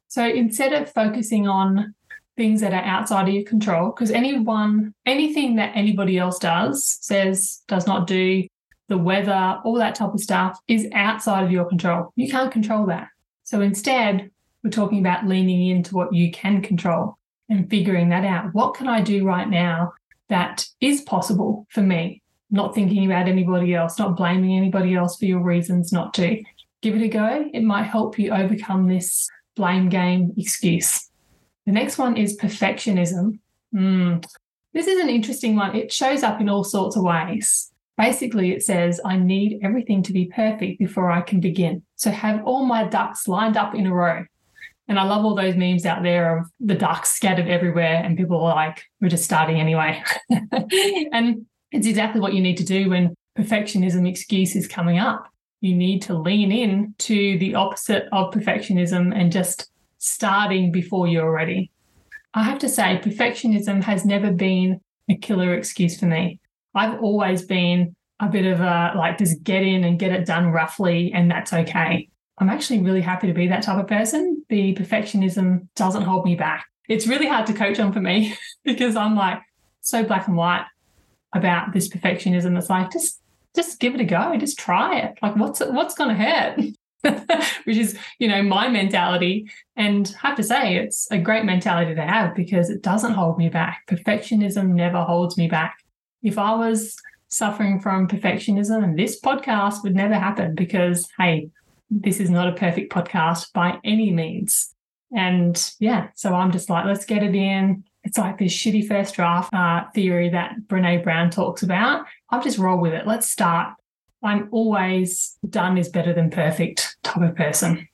So 0.09 0.27
instead 0.27 0.73
of 0.73 0.93
focusing 0.93 1.49
on 1.49 1.95
things 2.37 2.61
that 2.61 2.73
are 2.73 2.83
outside 2.83 3.29
of 3.29 3.35
your 3.35 3.45
control, 3.45 3.91
because 3.91 4.11
anyone, 4.11 4.95
anything 5.05 5.57
that 5.57 5.73
anybody 5.75 6.19
else 6.19 6.39
does, 6.39 6.85
says, 7.01 7.63
does 7.67 7.87
not 7.87 8.07
do, 8.07 8.47
the 8.89 8.99
weather, 8.99 9.61
all 9.65 9.75
that 9.75 9.95
type 9.95 10.15
of 10.15 10.21
stuff 10.21 10.59
is 10.69 10.89
outside 10.95 11.45
of 11.45 11.51
your 11.51 11.65
control. 11.65 12.13
You 12.17 12.31
can't 12.31 12.53
control 12.53 12.87
that. 12.87 13.09
So 13.45 13.61
instead, 13.61 14.31
we're 14.63 14.71
talking 14.71 15.01
about 15.01 15.27
leaning 15.27 15.69
into 15.69 15.95
what 15.95 16.13
you 16.13 16.31
can 16.31 16.63
control 16.63 17.19
and 17.49 17.71
figuring 17.71 18.09
that 18.11 18.25
out. 18.25 18.53
What 18.53 18.75
can 18.75 18.89
I 18.89 19.01
do 19.01 19.25
right 19.25 19.49
now 19.49 19.93
that 20.29 20.67
is 20.81 21.03
possible 21.03 21.67
for 21.71 21.81
me? 21.81 22.23
Not 22.51 22.75
thinking 22.75 23.07
about 23.07 23.29
anybody 23.29 23.75
else, 23.75 23.99
not 23.99 24.17
blaming 24.17 24.57
anybody 24.57 24.95
else 24.95 25.17
for 25.17 25.25
your 25.25 25.43
reasons 25.43 25.93
not 25.93 26.15
to. 26.15 26.43
Give 26.83 26.95
it 26.95 27.03
a 27.03 27.09
go. 27.09 27.49
It 27.53 27.63
might 27.63 27.85
help 27.85 28.19
you 28.19 28.33
overcome 28.33 28.89
this 28.89 29.29
blame 29.57 29.89
game 29.89 30.33
excuse. 30.37 31.09
The 31.65 31.73
next 31.73 31.99
one 31.99 32.17
is 32.17 32.37
perfectionism. 32.37 33.39
Mm. 33.75 34.25
This 34.73 34.87
is 34.87 35.01
an 35.01 35.09
interesting 35.09 35.57
one. 35.57 35.75
It 35.75 35.93
shows 35.93 36.23
up 36.23 36.41
in 36.41 36.49
all 36.49 36.63
sorts 36.63 36.97
of 36.97 37.03
ways. 37.03 37.73
Basically, 37.97 38.53
it 38.53 38.63
says, 38.63 39.01
I 39.05 39.17
need 39.17 39.61
everything 39.63 40.03
to 40.05 40.13
be 40.13 40.27
perfect 40.27 40.79
before 40.79 41.11
I 41.11 41.23
can 41.23 41.41
begin. 41.41 41.83
So 41.97 42.11
have 42.11 42.45
all 42.45 42.67
my 42.67 42.85
ducks 42.85 43.27
lined 43.27 43.57
up 43.57 43.75
in 43.75 43.87
a 43.87 43.95
row. 43.95 44.25
And 44.89 44.99
I 44.99 45.05
love 45.05 45.25
all 45.25 45.35
those 45.35 45.57
memes 45.57 45.85
out 45.85 46.03
there 46.03 46.39
of 46.39 46.47
the 46.61 46.75
ducks 46.75 47.11
scattered 47.11 47.49
everywhere, 47.49 48.03
and 48.05 48.17
people 48.17 48.37
are 48.45 48.55
like, 48.55 48.85
we're 49.01 49.09
just 49.09 49.25
starting 49.25 49.59
anyway. 49.59 50.03
and 50.31 51.47
it's 51.73 51.87
exactly 51.87 52.21
what 52.21 52.35
you 52.35 52.41
need 52.41 52.59
to 52.59 52.65
do 52.65 52.91
when 52.91 53.15
perfectionism 53.37 54.09
excuse 54.09 54.55
is 54.55 54.69
coming 54.69 54.99
up. 54.99 55.27
You 55.61 55.75
need 55.75 56.03
to 56.03 56.15
lean 56.15 56.53
in 56.53 56.95
to 56.99 57.39
the 57.39 57.55
opposite 57.57 58.05
of 58.13 58.33
perfectionism 58.33 59.13
and 59.19 59.33
just 59.33 59.71
starting 59.99 60.71
before 60.71 61.09
you're 61.09 61.33
ready. 61.33 61.71
I 62.35 62.45
have 62.45 62.59
to 62.61 62.69
say, 62.69 63.01
perfectionism 63.03 63.83
has 63.83 64.05
never 64.05 64.31
been 64.31 64.81
a 65.09 65.17
killer 65.17 65.55
excuse 65.55 65.99
for 65.99 66.07
me. 66.07 66.39
I've 66.77 67.01
always 67.01 67.43
been 67.43 67.97
a 68.21 68.29
bit 68.29 68.47
of 68.47 68.61
a 68.61 68.93
like 68.97 69.19
just 69.19 69.43
get 69.43 69.63
in 69.63 69.85
and 69.85 69.99
get 69.99 70.13
it 70.13 70.27
done 70.27 70.49
roughly, 70.49 71.13
and 71.13 71.31
that's 71.31 71.53
okay. 71.53 72.09
I'm 72.39 72.51
actually 72.51 72.81
really 72.81 73.01
happy 73.01 73.27
to 73.29 73.33
be 73.33 73.49
that 73.49 73.63
type 73.63 73.79
of 73.79 73.89
person. 73.89 74.45
The 74.49 74.75
perfectionism 74.75 75.69
doesn't 75.75 76.03
hold 76.03 76.25
me 76.25 76.35
back. 76.35 76.67
It's 76.89 77.07
really 77.07 77.27
hard 77.27 77.47
to 77.47 77.55
coach 77.55 77.81
on 77.81 77.93
for 77.93 78.01
me 78.01 78.37
because 78.65 78.95
I'm 78.95 79.17
like 79.17 79.41
so 79.81 80.05
black 80.05 80.29
and 80.29 80.37
white 80.37 80.67
about 81.33 81.73
this 81.73 81.89
perfectionism. 81.89 82.57
It's 82.59 82.71
like 82.71 82.93
just 82.93 83.21
just 83.55 83.81
give 83.81 83.95
it 83.95 84.01
a 84.01 84.05
go, 84.05 84.37
just 84.37 84.59
try 84.59 84.99
it. 84.99 85.19
Like 85.23 85.37
what's 85.37 85.61
what's 85.61 85.95
going 85.95 86.15
to 86.15 86.23
hurt? 86.23 86.61
Which 87.65 87.77
is, 87.77 87.97
you 88.19 88.29
know, 88.29 88.43
my 88.43 88.69
mentality. 88.69 89.51
And 89.77 90.13
I 90.23 90.29
have 90.29 90.37
to 90.37 90.43
say, 90.43 90.77
it's 90.77 91.09
a 91.11 91.19
great 91.19 91.45
mentality 91.45 91.95
to 91.95 92.03
have 92.03 92.35
because 92.35 92.69
it 92.69 92.83
doesn't 92.83 93.13
hold 93.13 93.39
me 93.39 93.49
back. 93.49 93.83
Perfectionism 93.89 94.71
never 94.71 95.03
holds 95.03 95.39
me 95.39 95.49
back. 95.49 95.77
If 96.23 96.39
I 96.39 96.55
was 96.55 96.97
suffering 97.29 97.81
from 97.81 98.09
perfectionism, 98.09 98.97
this 98.97 99.21
podcast 99.21 99.83
would 99.83 99.95
never 99.95 100.15
happen 100.15 100.55
because, 100.55 101.09
hey, 101.19 101.51
this 101.91 102.21
is 102.21 102.31
not 102.31 102.49
a 102.49 102.53
perfect 102.53 102.93
podcast 102.93 103.53
by 103.53 103.79
any 103.85 104.11
means. 104.11 104.75
And 105.15 105.73
yeah, 105.79 106.09
so 106.15 106.35
I'm 106.35 106.51
just 106.51 106.69
like, 106.69 106.85
let's 106.85 107.05
get 107.05 107.23
it 107.23 107.35
in. 107.35 107.85
It's 108.05 108.19
like 108.19 108.39
this 108.39 108.53
shitty 108.53 108.87
first 108.87 109.15
draft 109.15 109.53
uh, 109.53 109.85
theory 109.95 110.29
that 110.31 110.57
Brene 110.67 111.03
Brown 111.03 111.31
talks 111.31 111.63
about. 111.63 112.07
I'll 112.31 112.43
just 112.43 112.59
roll 112.59 112.81
with 112.81 112.93
it. 112.93 113.07
Let's 113.07 113.31
start. 113.31 113.75
I'm 114.23 114.49
always 114.51 115.37
done 115.49 115.79
is 115.79 115.89
better 115.89 116.13
than 116.13 116.31
perfect 116.31 116.97
type 117.03 117.23
of 117.23 117.37
person. 117.37 117.89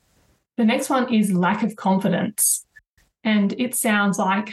The 0.57 0.65
next 0.65 0.91
one 0.91 1.13
is 1.13 1.33
lack 1.33 1.63
of 1.63 1.77
confidence. 1.77 2.67
And 3.25 3.55
it 3.59 3.75
sounds 3.75 4.19
like 4.19 4.53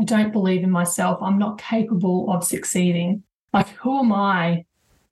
I 0.00 0.04
don't 0.04 0.32
believe 0.32 0.62
in 0.62 0.70
myself. 0.70 1.22
I'm 1.22 1.38
not 1.38 1.58
capable 1.58 2.30
of 2.30 2.44
succeeding. 2.44 3.22
Like, 3.52 3.68
who 3.68 3.98
am 3.98 4.12
I 4.12 4.64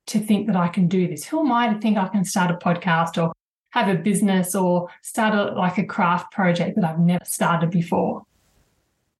to 0.07 0.19
think 0.19 0.47
that 0.47 0.55
I 0.55 0.67
can 0.67 0.87
do 0.87 1.07
this? 1.07 1.23
Who 1.25 1.39
am 1.39 1.51
I 1.51 1.73
to 1.73 1.79
think 1.79 1.97
I 1.97 2.07
can 2.09 2.25
start 2.25 2.51
a 2.51 2.55
podcast 2.55 3.21
or 3.21 3.33
have 3.73 3.89
a 3.89 3.95
business 3.95 4.53
or 4.53 4.87
start 5.01 5.33
a, 5.33 5.59
like 5.59 5.79
a 5.79 5.83
craft 5.83 6.31
project 6.31 6.75
that 6.75 6.85
I've 6.85 6.99
never 6.99 7.25
started 7.25 7.71
before. 7.71 8.23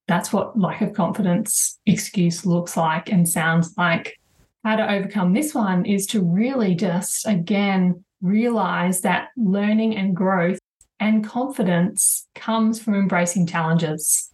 That's 0.07 0.31
what 0.31 0.59
lack 0.59 0.81
of 0.81 0.93
confidence 0.93 1.79
excuse 1.87 2.45
looks 2.45 2.77
like 2.77 3.11
and 3.11 3.27
sounds 3.27 3.73
like. 3.77 4.19
How 4.63 4.75
to 4.75 4.91
overcome 4.91 5.33
this 5.33 5.55
one 5.55 5.85
is 5.85 6.05
to 6.07 6.21
really 6.21 6.75
just, 6.75 7.27
again, 7.27 8.03
realize 8.21 9.01
that 9.01 9.29
learning 9.35 9.97
and 9.97 10.15
growth 10.15 10.59
and 10.99 11.25
confidence 11.25 12.27
comes 12.35 12.79
from 12.79 12.93
embracing 12.93 13.47
challenges. 13.47 14.31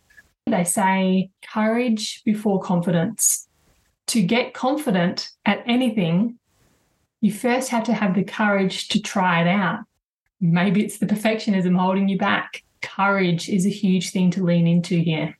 They 0.49 0.63
say 0.63 1.31
courage 1.53 2.23
before 2.23 2.61
confidence. 2.61 3.47
To 4.07 4.21
get 4.21 4.53
confident 4.53 5.29
at 5.45 5.63
anything, 5.67 6.39
you 7.21 7.31
first 7.31 7.69
have 7.69 7.83
to 7.83 7.93
have 7.93 8.15
the 8.15 8.23
courage 8.23 8.87
to 8.89 9.01
try 9.01 9.41
it 9.41 9.47
out. 9.47 9.79
Maybe 10.41 10.83
it's 10.83 10.97
the 10.97 11.05
perfectionism 11.05 11.77
holding 11.77 12.07
you 12.07 12.17
back. 12.17 12.63
Courage 12.81 13.49
is 13.49 13.65
a 13.65 13.69
huge 13.69 14.11
thing 14.11 14.31
to 14.31 14.43
lean 14.43 14.67
into 14.67 14.97
here. 14.97 15.37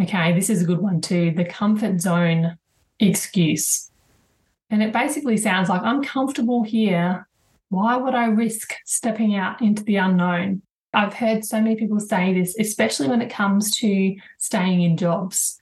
Okay, 0.00 0.32
this 0.32 0.50
is 0.50 0.62
a 0.62 0.66
good 0.66 0.80
one 0.80 1.00
too. 1.00 1.32
The 1.32 1.44
comfort 1.44 2.00
zone 2.00 2.58
excuse. 3.00 3.90
And 4.70 4.82
it 4.82 4.92
basically 4.92 5.36
sounds 5.36 5.68
like 5.68 5.82
I'm 5.82 6.02
comfortable 6.02 6.62
here. 6.62 7.26
Why 7.70 7.96
would 7.96 8.14
I 8.14 8.26
risk 8.26 8.74
stepping 8.84 9.36
out 9.36 9.62
into 9.62 9.82
the 9.84 9.96
unknown? 9.96 10.62
I've 10.94 11.14
heard 11.14 11.44
so 11.44 11.60
many 11.60 11.76
people 11.76 12.00
say 12.00 12.32
this, 12.34 12.58
especially 12.58 13.08
when 13.08 13.22
it 13.22 13.30
comes 13.30 13.76
to 13.78 14.16
staying 14.38 14.82
in 14.82 14.96
jobs. 14.96 15.60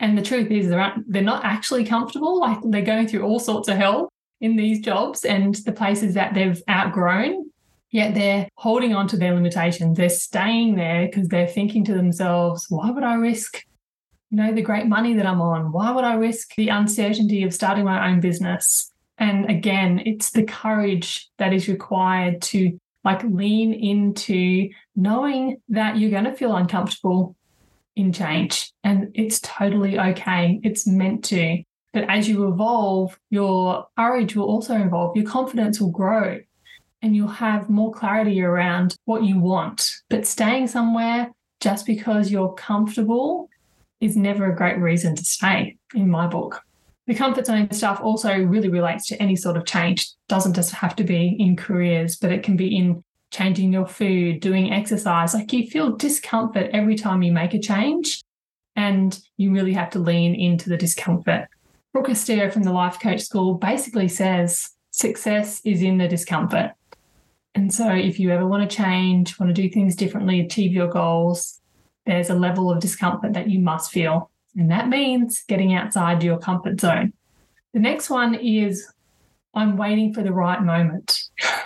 And 0.00 0.16
the 0.16 0.22
truth 0.22 0.50
is, 0.50 0.68
they're, 0.68 0.94
they're 1.06 1.22
not 1.22 1.44
actually 1.44 1.84
comfortable. 1.84 2.40
Like 2.40 2.58
they're 2.64 2.82
going 2.82 3.08
through 3.08 3.22
all 3.22 3.40
sorts 3.40 3.68
of 3.68 3.76
hell 3.76 4.12
in 4.40 4.56
these 4.56 4.80
jobs 4.80 5.24
and 5.24 5.54
the 5.54 5.72
places 5.72 6.14
that 6.14 6.34
they've 6.34 6.62
outgrown 6.68 7.48
yet 7.90 8.14
they're 8.14 8.48
holding 8.56 8.94
on 8.94 9.08
to 9.08 9.16
their 9.16 9.34
limitations. 9.34 9.96
They're 9.96 10.08
staying 10.08 10.76
there 10.76 11.06
because 11.06 11.28
they're 11.28 11.46
thinking 11.46 11.84
to 11.84 11.94
themselves, 11.94 12.66
why 12.68 12.90
would 12.90 13.04
I 13.04 13.14
risk, 13.14 13.64
you 14.30 14.36
know, 14.36 14.52
the 14.52 14.62
great 14.62 14.86
money 14.86 15.14
that 15.14 15.26
I'm 15.26 15.40
on? 15.40 15.72
Why 15.72 15.90
would 15.90 16.04
I 16.04 16.14
risk 16.14 16.54
the 16.56 16.68
uncertainty 16.68 17.42
of 17.42 17.54
starting 17.54 17.84
my 17.84 18.10
own 18.10 18.20
business? 18.20 18.92
And 19.16 19.50
again, 19.50 20.02
it's 20.04 20.30
the 20.30 20.44
courage 20.44 21.28
that 21.38 21.52
is 21.52 21.68
required 21.68 22.42
to 22.42 22.78
like 23.08 23.24
lean 23.24 23.72
into 23.72 24.68
knowing 24.94 25.56
that 25.70 25.96
you're 25.96 26.10
going 26.10 26.24
to 26.24 26.34
feel 26.34 26.54
uncomfortable 26.54 27.34
in 27.96 28.12
change 28.12 28.70
and 28.84 29.10
it's 29.14 29.40
totally 29.40 29.98
okay. 29.98 30.60
It's 30.62 30.86
meant 30.86 31.24
to. 31.24 31.62
But 31.94 32.04
as 32.10 32.28
you 32.28 32.48
evolve, 32.48 33.18
your 33.30 33.86
courage 33.96 34.36
will 34.36 34.44
also 34.44 34.76
evolve, 34.76 35.16
your 35.16 35.24
confidence 35.24 35.80
will 35.80 35.90
grow 35.90 36.38
and 37.00 37.16
you'll 37.16 37.28
have 37.28 37.70
more 37.70 37.92
clarity 37.92 38.42
around 38.42 38.94
what 39.06 39.24
you 39.24 39.40
want. 39.40 39.90
But 40.10 40.26
staying 40.26 40.66
somewhere 40.66 41.32
just 41.60 41.86
because 41.86 42.30
you're 42.30 42.52
comfortable 42.52 43.48
is 44.02 44.18
never 44.18 44.52
a 44.52 44.56
great 44.56 44.78
reason 44.78 45.16
to 45.16 45.24
stay, 45.24 45.78
in 45.94 46.10
my 46.10 46.26
book. 46.26 46.60
The 47.08 47.14
comfort 47.14 47.46
zone 47.46 47.70
stuff 47.70 48.00
also 48.02 48.38
really 48.38 48.68
relates 48.68 49.06
to 49.06 49.20
any 49.20 49.34
sort 49.34 49.56
of 49.56 49.64
change. 49.64 50.10
Doesn't 50.28 50.52
just 50.52 50.72
have 50.72 50.94
to 50.96 51.04
be 51.04 51.36
in 51.38 51.56
careers, 51.56 52.16
but 52.16 52.30
it 52.30 52.42
can 52.42 52.54
be 52.54 52.76
in 52.76 53.02
changing 53.30 53.72
your 53.72 53.86
food, 53.86 54.40
doing 54.40 54.74
exercise. 54.74 55.32
Like 55.32 55.50
you 55.54 55.66
feel 55.66 55.96
discomfort 55.96 56.68
every 56.74 56.96
time 56.96 57.22
you 57.22 57.32
make 57.32 57.54
a 57.54 57.58
change, 57.58 58.22
and 58.76 59.18
you 59.38 59.54
really 59.54 59.72
have 59.72 59.88
to 59.90 59.98
lean 59.98 60.34
into 60.34 60.68
the 60.68 60.76
discomfort. 60.76 61.48
Brooke 61.94 62.08
Castillo 62.08 62.50
from 62.50 62.64
the 62.64 62.74
Life 62.74 63.00
Coach 63.00 63.22
School 63.22 63.54
basically 63.54 64.08
says 64.08 64.68
success 64.90 65.62
is 65.64 65.80
in 65.80 65.96
the 65.96 66.08
discomfort. 66.08 66.72
And 67.54 67.72
so, 67.72 67.90
if 67.90 68.20
you 68.20 68.30
ever 68.32 68.46
want 68.46 68.68
to 68.68 68.76
change, 68.76 69.40
want 69.40 69.48
to 69.48 69.62
do 69.62 69.70
things 69.70 69.96
differently, 69.96 70.40
achieve 70.40 70.72
your 70.72 70.88
goals, 70.88 71.58
there's 72.04 72.28
a 72.28 72.34
level 72.34 72.70
of 72.70 72.80
discomfort 72.80 73.32
that 73.32 73.48
you 73.48 73.60
must 73.60 73.90
feel. 73.92 74.30
And 74.56 74.70
that 74.70 74.88
means 74.88 75.44
getting 75.46 75.74
outside 75.74 76.22
your 76.22 76.38
comfort 76.38 76.80
zone. 76.80 77.12
The 77.74 77.80
next 77.80 78.10
one 78.10 78.34
is 78.34 78.90
I'm 79.54 79.76
waiting 79.76 80.12
for 80.14 80.22
the 80.22 80.32
right 80.32 80.62
moment. 80.62 81.22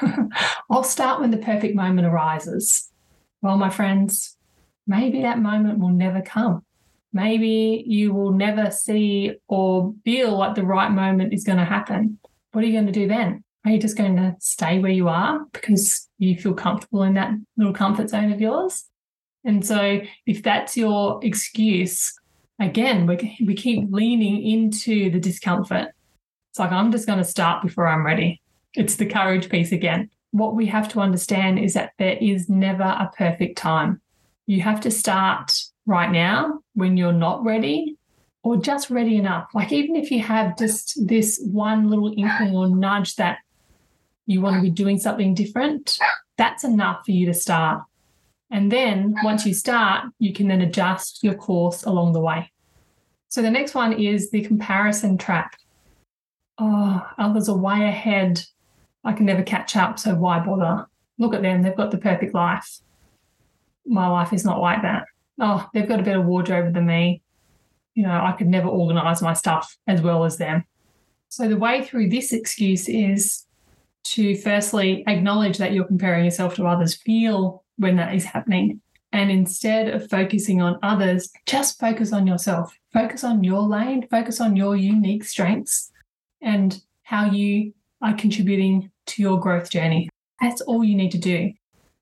I'll 0.71 0.85
start 0.85 1.21
when 1.21 1.31
the 1.31 1.37
perfect 1.37 1.75
moment 1.75 2.07
arises. 2.07 2.91
Well, 3.41 3.57
my 3.57 3.71
friends, 3.71 4.37
maybe 4.87 5.23
that 5.23 5.39
moment 5.39 5.79
will 5.79 5.91
never 5.91 6.23
come. 6.23 6.65
Maybe 7.13 7.85
you 7.87 8.15
will 8.15 8.33
never 8.33 8.71
see 8.71 9.35
or 9.49 9.95
feel 10.05 10.37
like 10.37 10.55
the 10.55 10.65
right 10.65 10.91
moment 10.91 11.35
is 11.35 11.45
going 11.45 11.59
to 11.59 11.65
happen. 11.65 12.19
What 12.53 12.65
are 12.65 12.67
you 12.67 12.73
going 12.73 12.87
to 12.87 12.93
do 12.93 13.07
then? 13.07 13.45
Are 13.65 13.71
you 13.71 13.79
just 13.79 13.97
going 13.97 14.17
to 14.17 14.35
stay 14.41 14.79
where 14.79 14.91
you 14.91 15.09
are 15.09 15.45
because 15.53 16.09
you 16.19 16.37
feel 16.37 16.55
comfortable 16.55 17.03
in 17.03 17.15
that 17.15 17.33
little 17.57 17.73
comfort 17.73 18.11
zone 18.11 18.33
of 18.33 18.41
yours? 18.41 18.85
And 19.45 19.67
so, 19.67 20.01
if 20.27 20.43
that's 20.43 20.77
your 20.77 21.21
excuse, 21.23 22.15
again, 22.65 23.07
we, 23.07 23.37
we 23.45 23.55
keep 23.55 23.91
leaning 23.91 24.43
into 24.43 25.11
the 25.11 25.21
discomfort. 25.21 25.89
It's 26.51 26.59
like, 26.59 26.73
I'm 26.73 26.93
just 26.93 27.07
going 27.07 27.19
to 27.19 27.25
start 27.25 27.63
before 27.63 27.87
I'm 27.87 28.05
ready. 28.05 28.43
It's 28.75 28.97
the 28.97 29.07
courage 29.07 29.49
piece 29.49 29.73
again. 29.73 30.11
What 30.33 30.55
we 30.55 30.67
have 30.67 30.89
to 30.91 31.01
understand 31.01 31.59
is 31.59 31.75
that 31.75 31.93
there 31.99 32.17
is 32.21 32.49
never 32.49 32.83
a 32.83 33.11
perfect 33.17 33.59
time. 33.59 34.01
You 34.47 34.61
have 34.63 34.81
to 34.83 34.91
start 34.91 35.53
right 35.87 36.11
now 36.11 36.61
when 36.75 36.97
you're 36.97 37.13
not 37.13 37.45
ready 37.45 37.97
or 38.43 38.57
just 38.57 38.91
ready 38.91 39.17
enough. 39.17 39.49
Like, 39.55 39.73
even 39.73 39.97
if 39.97 40.11
you 40.11 40.21
have 40.21 40.59
just 40.59 41.07
this 41.07 41.41
one 41.45 41.89
little 41.89 42.13
inkling 42.17 42.57
or 42.57 42.69
nudge 42.69 43.17
that 43.17 43.39
you 44.27 44.41
want 44.41 44.57
to 44.57 44.63
be 44.63 44.71
doing 44.71 44.99
something 44.99 45.35
different, 45.35 45.99
that's 46.37 46.65
enough 46.65 47.05
for 47.05 47.13
you 47.13 47.27
to 47.27 47.35
start. 47.35 47.83
And 48.53 48.71
then 48.71 49.15
once 49.25 49.47
you 49.47 49.55
start, 49.55 50.05
you 50.19 50.35
can 50.35 50.47
then 50.47 50.61
adjust 50.61 51.25
your 51.25 51.35
course 51.35 51.85
along 51.85 52.13
the 52.13 52.21
way. 52.21 52.53
So 53.29 53.41
the 53.41 53.51
next 53.51 53.75
one 53.75 53.95
is 53.95 54.31
the 54.31 54.43
comparison 54.43 55.17
trap. 55.17 55.57
Oh, 56.59 57.05
others 57.17 57.49
are 57.49 57.57
way 57.57 57.89
ahead. 57.89 58.45
I 59.05 59.15
can 59.15 59.25
never 59.25 59.43
catch 59.43 59.75
up, 59.75 59.99
so 59.99 60.15
why 60.15 60.39
bother? 60.39 60.87
Look 61.19 61.33
at 61.33 61.41
them, 61.41 61.63
they've 61.63 61.75
got 61.75 61.91
the 61.91 61.99
perfect 61.99 62.35
life. 62.35 62.81
My 63.87 64.07
life 64.07 64.35
is 64.35 64.45
not 64.45 64.61
like 64.61 64.83
that. 64.83 65.07
Oh, 65.41 65.67
they've 65.73 65.89
got 65.89 66.01
a 66.01 66.05
better 66.05 66.21
wardrobe 66.21 66.75
than 66.75 66.87
me. 66.87 67.23
You 67.95 68.03
know, 68.03 68.13
I 68.13 68.33
could 68.33 68.49
never 68.49 68.69
organize 68.69 69.23
my 69.23 69.33
stuff 69.33 69.77
as 69.87 70.03
well 70.03 70.25
as 70.25 70.37
them. 70.37 70.65
So 71.31 71.49
the 71.49 71.57
way 71.57 71.83
through 71.83 72.11
this 72.11 72.33
excuse 72.33 72.87
is 72.87 73.47
to 74.05 74.37
firstly 74.37 75.05
acknowledge 75.07 75.57
that 75.57 75.73
you're 75.73 75.87
comparing 75.87 76.27
yourself 76.27 76.55
to 76.57 76.67
others, 76.67 76.95
feel 76.95 77.62
when 77.77 77.97
that 77.97 78.15
is 78.15 78.25
happening. 78.25 78.81
And 79.13 79.31
instead 79.31 79.89
of 79.89 80.09
focusing 80.09 80.63
on 80.63 80.79
others, 80.83 81.31
just 81.47 81.79
focus 81.79 82.13
on 82.13 82.27
yourself. 82.27 82.75
Focus 82.93 83.25
on 83.25 83.45
your 83.45 83.63
lane, 83.63 84.07
focus 84.09 84.41
on 84.41 84.57
your 84.57 84.75
unique 84.75 85.25
strengths 85.25 85.91
and 86.41 86.81
how 87.03 87.27
you 87.27 87.75
are 88.01 88.15
contributing 88.15 88.91
to 89.07 89.23
your 89.23 89.39
growth 89.39 89.71
journey. 89.71 90.09
That's 90.41 90.63
all 90.63 90.83
you 90.83 90.97
need 90.97 91.13
to 91.13 91.19
do. 91.19 91.53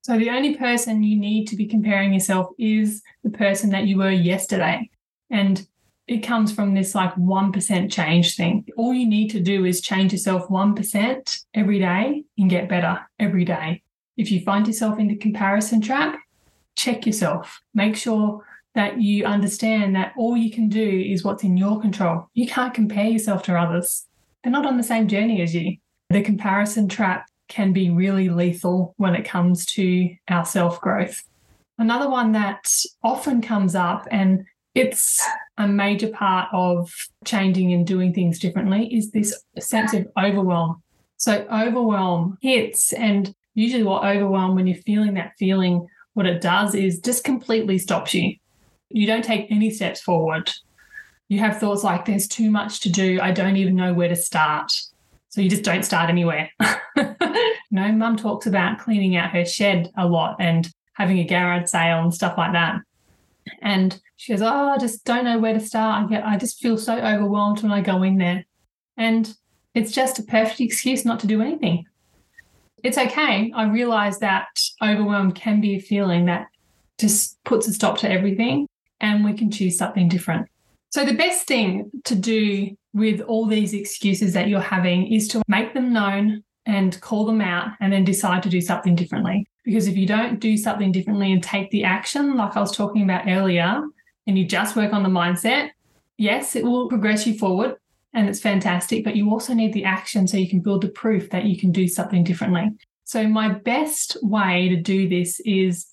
So, 0.02 0.18
the 0.18 0.30
only 0.30 0.56
person 0.56 1.02
you 1.02 1.18
need 1.18 1.46
to 1.48 1.56
be 1.56 1.66
comparing 1.66 2.14
yourself 2.14 2.48
is 2.58 3.02
the 3.22 3.30
person 3.30 3.70
that 3.70 3.86
you 3.86 3.98
were 3.98 4.10
yesterday. 4.10 4.88
And 5.30 5.66
it 6.06 6.20
comes 6.20 6.52
from 6.52 6.74
this 6.74 6.94
like 6.94 7.14
1% 7.14 7.92
change 7.92 8.34
thing. 8.34 8.66
All 8.76 8.94
you 8.94 9.06
need 9.06 9.30
to 9.30 9.40
do 9.40 9.64
is 9.64 9.80
change 9.80 10.12
yourself 10.12 10.48
1% 10.48 11.44
every 11.54 11.78
day 11.78 12.24
and 12.38 12.50
get 12.50 12.68
better 12.68 13.00
every 13.18 13.44
day. 13.44 13.82
If 14.20 14.30
you 14.30 14.42
find 14.42 14.66
yourself 14.66 14.98
in 14.98 15.08
the 15.08 15.16
comparison 15.16 15.80
trap, 15.80 16.18
check 16.76 17.06
yourself. 17.06 17.58
Make 17.72 17.96
sure 17.96 18.44
that 18.74 19.00
you 19.00 19.24
understand 19.24 19.96
that 19.96 20.12
all 20.14 20.36
you 20.36 20.50
can 20.50 20.68
do 20.68 20.86
is 20.86 21.24
what's 21.24 21.42
in 21.42 21.56
your 21.56 21.80
control. 21.80 22.28
You 22.34 22.46
can't 22.46 22.74
compare 22.74 23.06
yourself 23.06 23.42
to 23.44 23.58
others, 23.58 24.06
they're 24.42 24.52
not 24.52 24.66
on 24.66 24.76
the 24.76 24.82
same 24.82 25.08
journey 25.08 25.40
as 25.40 25.54
you. 25.54 25.78
The 26.10 26.20
comparison 26.20 26.86
trap 26.86 27.30
can 27.48 27.72
be 27.72 27.88
really 27.88 28.28
lethal 28.28 28.92
when 28.98 29.14
it 29.14 29.24
comes 29.24 29.64
to 29.76 30.14
our 30.28 30.44
self 30.44 30.82
growth. 30.82 31.22
Another 31.78 32.10
one 32.10 32.32
that 32.32 32.70
often 33.02 33.40
comes 33.40 33.74
up, 33.74 34.06
and 34.10 34.44
it's 34.74 35.26
a 35.56 35.66
major 35.66 36.08
part 36.08 36.50
of 36.52 36.92
changing 37.24 37.72
and 37.72 37.86
doing 37.86 38.12
things 38.12 38.38
differently, 38.38 38.94
is 38.94 39.12
this 39.12 39.42
sense 39.58 39.94
of 39.94 40.06
overwhelm. 40.22 40.82
So, 41.16 41.46
overwhelm 41.50 42.36
hits, 42.42 42.92
and 42.92 43.34
usually, 43.54 43.82
what 43.82 44.04
overwhelm, 44.04 44.54
when 44.54 44.66
you're 44.66 44.76
feeling 44.82 45.14
that 45.14 45.32
feeling, 45.38 45.86
what 46.14 46.26
it 46.26 46.40
does 46.40 46.74
is 46.74 47.00
just 47.00 47.24
completely 47.24 47.78
stops 47.78 48.14
you. 48.14 48.34
You 48.88 49.06
don't 49.06 49.24
take 49.24 49.50
any 49.50 49.70
steps 49.70 50.00
forward. 50.00 50.50
You 51.28 51.38
have 51.38 51.58
thoughts 51.58 51.84
like, 51.84 52.04
there's 52.04 52.26
too 52.26 52.50
much 52.50 52.80
to 52.80 52.90
do. 52.90 53.20
I 53.20 53.30
don't 53.30 53.56
even 53.56 53.76
know 53.76 53.94
where 53.94 54.08
to 54.08 54.16
start. 54.16 54.72
So 55.28 55.40
you 55.40 55.48
just 55.48 55.62
don't 55.62 55.84
start 55.84 56.10
anywhere. 56.10 56.50
know, 57.70 57.92
mum 57.92 58.16
talks 58.16 58.46
about 58.46 58.78
cleaning 58.78 59.16
out 59.16 59.30
her 59.30 59.44
shed 59.44 59.90
a 59.96 60.06
lot 60.06 60.36
and 60.40 60.68
having 60.94 61.18
a 61.18 61.24
garage 61.24 61.68
sale 61.70 62.02
and 62.02 62.12
stuff 62.12 62.36
like 62.36 62.52
that. 62.52 62.80
And 63.62 63.98
she 64.16 64.32
goes, 64.32 64.42
Oh, 64.42 64.70
I 64.70 64.78
just 64.78 65.04
don't 65.04 65.24
know 65.24 65.38
where 65.38 65.54
to 65.54 65.60
start. 65.60 66.04
I 66.04 66.08
get 66.08 66.26
I 66.26 66.36
just 66.36 66.60
feel 66.60 66.76
so 66.76 66.98
overwhelmed 66.98 67.62
when 67.62 67.72
I 67.72 67.80
go 67.80 68.02
in 68.02 68.18
there. 68.18 68.44
And 68.96 69.32
it's 69.74 69.92
just 69.92 70.18
a 70.18 70.24
perfect 70.24 70.60
excuse 70.60 71.04
not 71.04 71.20
to 71.20 71.26
do 71.26 71.40
anything 71.40 71.86
it's 72.82 72.98
okay. 72.98 73.52
I 73.54 73.64
realize 73.68 74.18
that 74.18 74.46
overwhelm 74.82 75.32
can 75.32 75.60
be 75.60 75.76
a 75.76 75.80
feeling 75.80 76.26
that 76.26 76.48
just 76.98 77.42
puts 77.44 77.66
a 77.66 77.72
stop 77.72 77.98
to 77.98 78.10
everything 78.10 78.66
and 79.00 79.24
we 79.24 79.32
can 79.32 79.50
choose 79.50 79.78
something 79.78 80.08
different. 80.08 80.46
So, 80.90 81.04
the 81.04 81.14
best 81.14 81.46
thing 81.46 81.90
to 82.04 82.14
do 82.14 82.76
with 82.92 83.20
all 83.20 83.46
these 83.46 83.72
excuses 83.72 84.32
that 84.32 84.48
you're 84.48 84.60
having 84.60 85.12
is 85.12 85.28
to 85.28 85.42
make 85.46 85.72
them 85.72 85.92
known 85.92 86.42
and 86.66 87.00
call 87.00 87.24
them 87.24 87.40
out 87.40 87.70
and 87.80 87.92
then 87.92 88.04
decide 88.04 88.42
to 88.42 88.48
do 88.48 88.60
something 88.60 88.94
differently. 88.94 89.46
Because 89.64 89.86
if 89.86 89.96
you 89.96 90.06
don't 90.06 90.40
do 90.40 90.56
something 90.56 90.90
differently 90.90 91.32
and 91.32 91.42
take 91.42 91.70
the 91.70 91.84
action, 91.84 92.36
like 92.36 92.56
I 92.56 92.60
was 92.60 92.76
talking 92.76 93.02
about 93.02 93.28
earlier, 93.28 93.82
and 94.26 94.38
you 94.38 94.44
just 94.44 94.76
work 94.76 94.92
on 94.92 95.02
the 95.02 95.08
mindset, 95.08 95.70
yes, 96.16 96.56
it 96.56 96.64
will 96.64 96.88
progress 96.88 97.26
you 97.26 97.38
forward 97.38 97.76
and 98.12 98.28
it's 98.28 98.40
fantastic, 98.40 99.04
but 99.04 99.16
you 99.16 99.30
also 99.30 99.54
need 99.54 99.72
the 99.72 99.84
action 99.84 100.26
so 100.26 100.36
you 100.36 100.48
can 100.48 100.60
build 100.60 100.82
the 100.82 100.88
proof 100.88 101.30
that 101.30 101.44
you 101.44 101.56
can 101.56 101.70
do 101.70 101.86
something 101.86 102.24
differently. 102.24 102.70
So, 103.04 103.26
my 103.28 103.48
best 103.48 104.16
way 104.22 104.68
to 104.68 104.76
do 104.76 105.08
this 105.08 105.40
is 105.40 105.86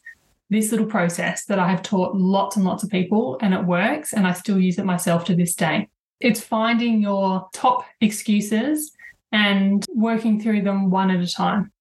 this 0.50 0.72
little 0.72 0.88
process 0.88 1.46
that 1.46 1.60
I 1.60 1.70
have 1.70 1.84
taught 1.84 2.16
lots 2.16 2.56
and 2.56 2.66
lots 2.66 2.84
of 2.84 2.90
people, 2.90 3.38
and 3.42 3.54
it 3.54 3.64
works, 3.64 4.14
and 4.14 4.26
I 4.26 4.34
still 4.34 4.60
use 4.60 4.80
it 4.80 4.86
myself 4.86 5.26
to 5.26 5.36
this 5.36 5.56
day. 5.56 5.88
It's 6.20 6.42
finding 6.42 7.02
your 7.02 7.48
top 7.54 7.86
excuses 8.02 8.92
and 9.32 9.86
working 9.94 10.42
through 10.42 10.62
them 10.64 10.90
one 10.90 11.12
at 11.12 11.22
a 11.22 11.32
time. 11.32 11.72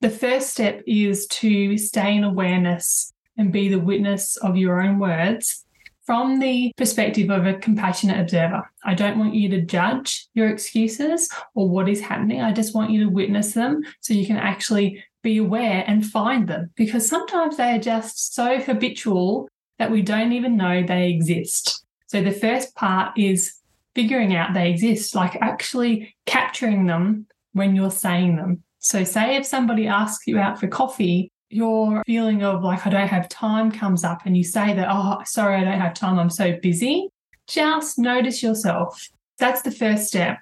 The 0.00 0.10
first 0.10 0.50
step 0.50 0.82
is 0.86 1.26
to 1.26 1.76
stay 1.76 2.16
in 2.16 2.24
awareness 2.24 3.12
and 3.36 3.52
be 3.52 3.68
the 3.68 3.78
witness 3.78 4.36
of 4.38 4.56
your 4.56 4.80
own 4.80 4.98
words 4.98 5.64
from 6.10 6.40
the 6.40 6.72
perspective 6.76 7.30
of 7.30 7.46
a 7.46 7.54
compassionate 7.54 8.18
observer. 8.18 8.68
I 8.82 8.94
don't 8.94 9.16
want 9.16 9.32
you 9.32 9.48
to 9.50 9.60
judge 9.60 10.26
your 10.34 10.48
excuses 10.48 11.30
or 11.54 11.68
what 11.68 11.88
is 11.88 12.00
happening. 12.00 12.40
I 12.40 12.50
just 12.50 12.74
want 12.74 12.90
you 12.90 13.04
to 13.04 13.08
witness 13.08 13.52
them 13.52 13.84
so 14.00 14.14
you 14.14 14.26
can 14.26 14.36
actually 14.36 15.04
be 15.22 15.36
aware 15.36 15.84
and 15.86 16.04
find 16.04 16.48
them 16.48 16.72
because 16.74 17.08
sometimes 17.08 17.56
they 17.56 17.76
are 17.76 17.78
just 17.78 18.34
so 18.34 18.58
habitual 18.58 19.48
that 19.78 19.92
we 19.92 20.02
don't 20.02 20.32
even 20.32 20.56
know 20.56 20.82
they 20.82 21.10
exist. 21.10 21.84
So 22.08 22.20
the 22.20 22.32
first 22.32 22.74
part 22.74 23.16
is 23.16 23.60
figuring 23.94 24.34
out 24.34 24.52
they 24.52 24.68
exist, 24.68 25.14
like 25.14 25.36
actually 25.40 26.16
capturing 26.26 26.86
them 26.86 27.28
when 27.52 27.76
you're 27.76 27.88
saying 27.88 28.34
them. 28.34 28.64
So, 28.80 29.04
say 29.04 29.36
if 29.36 29.46
somebody 29.46 29.86
asks 29.86 30.26
you 30.26 30.40
out 30.40 30.58
for 30.58 30.66
coffee, 30.66 31.30
your 31.50 32.02
feeling 32.06 32.42
of 32.42 32.62
like, 32.62 32.86
I 32.86 32.90
don't 32.90 33.08
have 33.08 33.28
time 33.28 33.70
comes 33.70 34.04
up 34.04 34.22
and 34.24 34.36
you 34.36 34.44
say 34.44 34.72
that, 34.72 34.88
oh, 34.90 35.20
sorry, 35.24 35.56
I 35.56 35.64
don't 35.64 35.80
have 35.80 35.94
time, 35.94 36.18
I'm 36.18 36.30
so 36.30 36.56
busy, 36.62 37.08
just 37.46 37.98
notice 37.98 38.42
yourself. 38.42 39.08
That's 39.38 39.62
the 39.62 39.72
first 39.72 40.06
step. 40.06 40.38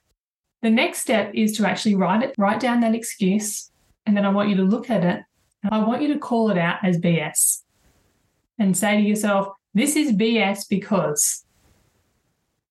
The 0.60 0.70
next 0.70 1.00
step 1.00 1.30
is 1.34 1.56
to 1.56 1.66
actually 1.66 1.94
write 1.94 2.22
it, 2.22 2.34
write 2.36 2.60
down 2.60 2.80
that 2.80 2.94
excuse, 2.94 3.70
and 4.06 4.16
then 4.16 4.26
I 4.26 4.28
want 4.28 4.50
you 4.50 4.56
to 4.56 4.62
look 4.62 4.90
at 4.90 5.04
it. 5.04 5.22
And 5.62 5.74
I 5.74 5.78
want 5.78 6.02
you 6.02 6.12
to 6.12 6.18
call 6.18 6.50
it 6.50 6.58
out 6.58 6.78
as 6.84 6.98
BS 6.98 7.62
and 8.58 8.76
say 8.76 8.96
to 8.96 9.02
yourself, 9.02 9.48
this 9.74 9.96
is 9.96 10.12
BS 10.12 10.68
because. 10.68 11.44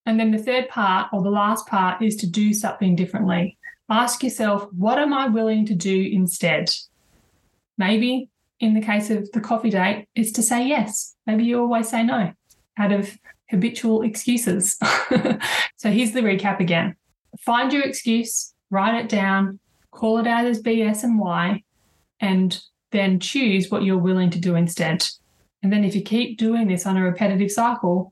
And 0.06 0.20
then 0.20 0.32
the 0.32 0.38
third 0.38 0.70
part 0.70 1.10
or 1.12 1.22
the 1.22 1.30
last 1.30 1.68
part 1.68 2.02
is 2.02 2.16
to 2.18 2.28
do 2.28 2.54
something 2.54 2.96
differently. 2.96 3.58
Ask 3.90 4.24
yourself, 4.24 4.72
what 4.74 5.00
am 5.00 5.14
I 5.14 5.28
willing 5.28 5.66
to 5.66 5.76
do 5.76 6.10
instead? 6.12 6.70
Maybe 7.78 8.30
in 8.60 8.74
the 8.74 8.82
case 8.82 9.10
of 9.10 9.32
the 9.32 9.42
coffee 9.42 9.70
date, 9.70 10.08
it's 10.16 10.32
to 10.34 10.42
say 10.42 10.68
yes. 10.68 11.16
Maybe 11.26 11.44
you 11.44 11.60
always 11.60 11.90
say 11.90 12.04
no 12.04 12.34
out 12.78 12.92
of 12.92 13.18
habitual 13.50 14.02
excuses. 14.02 14.78
so 15.78 15.92
here's 15.92 16.12
the 16.12 16.22
recap 16.22 16.60
again 16.60 16.96
find 17.42 17.72
your 17.72 17.84
excuse, 17.84 18.54
write 18.72 18.96
it 18.96 19.10
down, 19.10 19.60
call 19.92 20.18
it 20.18 20.28
out 20.28 20.46
as 20.46 20.62
BS 20.62 21.04
and 21.04 21.20
why, 21.20 21.64
and 22.20 22.60
then 22.92 23.20
choose 23.20 23.70
what 23.70 23.84
you're 23.84 23.98
willing 23.98 24.30
to 24.32 24.40
do 24.40 24.56
instead. 24.56 25.08
And 25.62 25.72
then 25.72 25.84
if 25.84 25.96
you 25.96 26.02
keep 26.02 26.38
doing 26.38 26.68
this 26.68 26.86
on 26.86 26.98
a 26.98 27.04
repetitive 27.04 27.52
cycle, 27.52 28.12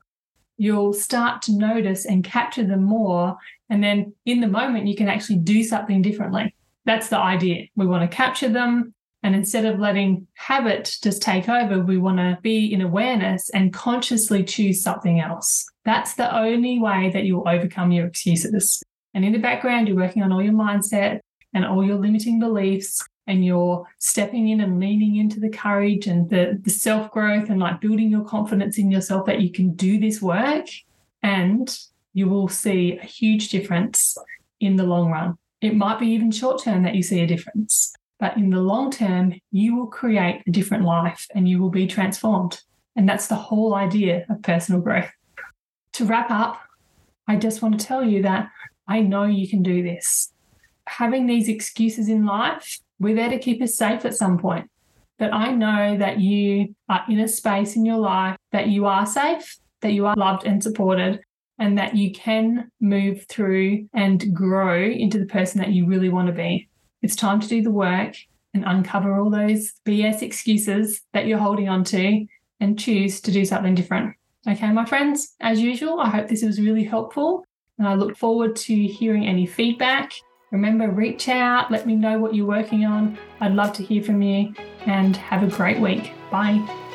you'll 0.58 0.92
start 0.92 1.42
to 1.42 1.52
notice 1.52 2.06
and 2.06 2.24
capture 2.24 2.64
them 2.64 2.82
more. 2.82 3.36
And 3.68 3.82
then 3.82 4.14
in 4.24 4.40
the 4.40 4.48
moment, 4.48 4.86
you 4.86 4.96
can 4.96 5.08
actually 5.08 5.38
do 5.38 5.62
something 5.64 6.02
differently. 6.02 6.54
That's 6.84 7.08
the 7.08 7.18
idea. 7.18 7.66
We 7.74 7.86
want 7.86 8.08
to 8.08 8.16
capture 8.16 8.48
them, 8.48 8.94
and 9.26 9.34
instead 9.34 9.64
of 9.64 9.80
letting 9.80 10.24
habit 10.34 10.98
just 11.02 11.20
take 11.20 11.48
over, 11.48 11.80
we 11.80 11.98
want 11.98 12.18
to 12.18 12.38
be 12.42 12.72
in 12.72 12.80
awareness 12.80 13.50
and 13.50 13.72
consciously 13.72 14.44
choose 14.44 14.80
something 14.80 15.18
else. 15.18 15.66
That's 15.84 16.14
the 16.14 16.32
only 16.32 16.78
way 16.78 17.10
that 17.12 17.24
you'll 17.24 17.48
overcome 17.48 17.90
your 17.90 18.06
excuses. 18.06 18.80
And 19.14 19.24
in 19.24 19.32
the 19.32 19.40
background, 19.40 19.88
you're 19.88 19.96
working 19.96 20.22
on 20.22 20.30
all 20.30 20.40
your 20.40 20.52
mindset 20.52 21.18
and 21.52 21.66
all 21.66 21.84
your 21.84 21.96
limiting 21.96 22.38
beliefs, 22.38 23.04
and 23.26 23.44
you're 23.44 23.84
stepping 23.98 24.48
in 24.48 24.60
and 24.60 24.78
leaning 24.78 25.16
into 25.16 25.40
the 25.40 25.50
courage 25.50 26.06
and 26.06 26.30
the, 26.30 26.60
the 26.62 26.70
self 26.70 27.10
growth 27.10 27.50
and 27.50 27.58
like 27.58 27.80
building 27.80 28.08
your 28.08 28.24
confidence 28.24 28.78
in 28.78 28.92
yourself 28.92 29.26
that 29.26 29.40
you 29.40 29.50
can 29.50 29.74
do 29.74 29.98
this 29.98 30.22
work. 30.22 30.66
and 31.24 31.76
you 32.12 32.28
will 32.28 32.48
see 32.48 32.96
a 33.02 33.04
huge 33.04 33.48
difference 33.48 34.16
in 34.60 34.76
the 34.76 34.84
long 34.84 35.10
run. 35.10 35.36
It 35.60 35.74
might 35.74 35.98
be 35.98 36.06
even 36.06 36.30
short 36.30 36.62
term 36.62 36.84
that 36.84 36.94
you 36.94 37.02
see 37.02 37.20
a 37.20 37.26
difference, 37.26 37.92
but 38.18 38.36
in 38.36 38.50
the 38.50 38.60
long 38.60 38.90
term, 38.90 39.34
you 39.50 39.76
will 39.76 39.86
create 39.86 40.42
a 40.46 40.50
different 40.50 40.84
life 40.84 41.26
and 41.34 41.48
you 41.48 41.60
will 41.60 41.70
be 41.70 41.86
transformed. 41.86 42.60
And 42.94 43.08
that's 43.08 43.26
the 43.26 43.34
whole 43.34 43.74
idea 43.74 44.24
of 44.28 44.42
personal 44.42 44.80
growth. 44.80 45.10
To 45.94 46.04
wrap 46.04 46.30
up, 46.30 46.60
I 47.28 47.36
just 47.36 47.60
want 47.60 47.78
to 47.78 47.86
tell 47.86 48.04
you 48.04 48.22
that 48.22 48.50
I 48.88 49.00
know 49.00 49.24
you 49.24 49.48
can 49.48 49.62
do 49.62 49.82
this. 49.82 50.32
Having 50.86 51.26
these 51.26 51.48
excuses 51.48 52.08
in 52.08 52.24
life, 52.24 52.78
we're 52.98 53.16
there 53.16 53.30
to 53.30 53.38
keep 53.38 53.60
us 53.60 53.76
safe 53.76 54.04
at 54.04 54.14
some 54.14 54.38
point. 54.38 54.70
But 55.18 55.32
I 55.32 55.50
know 55.52 55.96
that 55.98 56.20
you 56.20 56.74
are 56.88 57.04
in 57.08 57.20
a 57.20 57.28
space 57.28 57.76
in 57.76 57.84
your 57.84 57.98
life 57.98 58.36
that 58.52 58.68
you 58.68 58.86
are 58.86 59.06
safe, 59.06 59.58
that 59.80 59.92
you 59.92 60.06
are 60.06 60.14
loved 60.16 60.46
and 60.46 60.62
supported, 60.62 61.20
and 61.58 61.78
that 61.78 61.96
you 61.96 62.12
can 62.12 62.70
move 62.80 63.26
through 63.28 63.88
and 63.94 64.34
grow 64.34 64.82
into 64.82 65.18
the 65.18 65.26
person 65.26 65.60
that 65.60 65.72
you 65.72 65.86
really 65.86 66.08
want 66.08 66.28
to 66.28 66.32
be. 66.32 66.68
It's 67.06 67.14
time 67.14 67.38
to 67.38 67.46
do 67.46 67.62
the 67.62 67.70
work 67.70 68.16
and 68.52 68.64
uncover 68.66 69.20
all 69.20 69.30
those 69.30 69.74
BS 69.86 70.22
excuses 70.22 71.02
that 71.12 71.28
you're 71.28 71.38
holding 71.38 71.68
on 71.68 71.84
to 71.84 72.26
and 72.58 72.76
choose 72.76 73.20
to 73.20 73.30
do 73.30 73.44
something 73.44 73.76
different. 73.76 74.16
Okay, 74.48 74.72
my 74.72 74.84
friends, 74.84 75.36
as 75.38 75.60
usual, 75.60 76.00
I 76.00 76.08
hope 76.08 76.26
this 76.26 76.42
was 76.42 76.60
really 76.60 76.82
helpful 76.82 77.44
and 77.78 77.86
I 77.86 77.94
look 77.94 78.16
forward 78.16 78.56
to 78.56 78.74
hearing 78.74 79.24
any 79.24 79.46
feedback. 79.46 80.14
Remember, 80.50 80.90
reach 80.90 81.28
out, 81.28 81.70
let 81.70 81.86
me 81.86 81.94
know 81.94 82.18
what 82.18 82.34
you're 82.34 82.44
working 82.44 82.84
on. 82.84 83.16
I'd 83.40 83.54
love 83.54 83.72
to 83.74 83.84
hear 83.84 84.02
from 84.02 84.20
you 84.20 84.52
and 84.86 85.16
have 85.16 85.44
a 85.44 85.56
great 85.56 85.78
week. 85.78 86.10
Bye. 86.32 86.85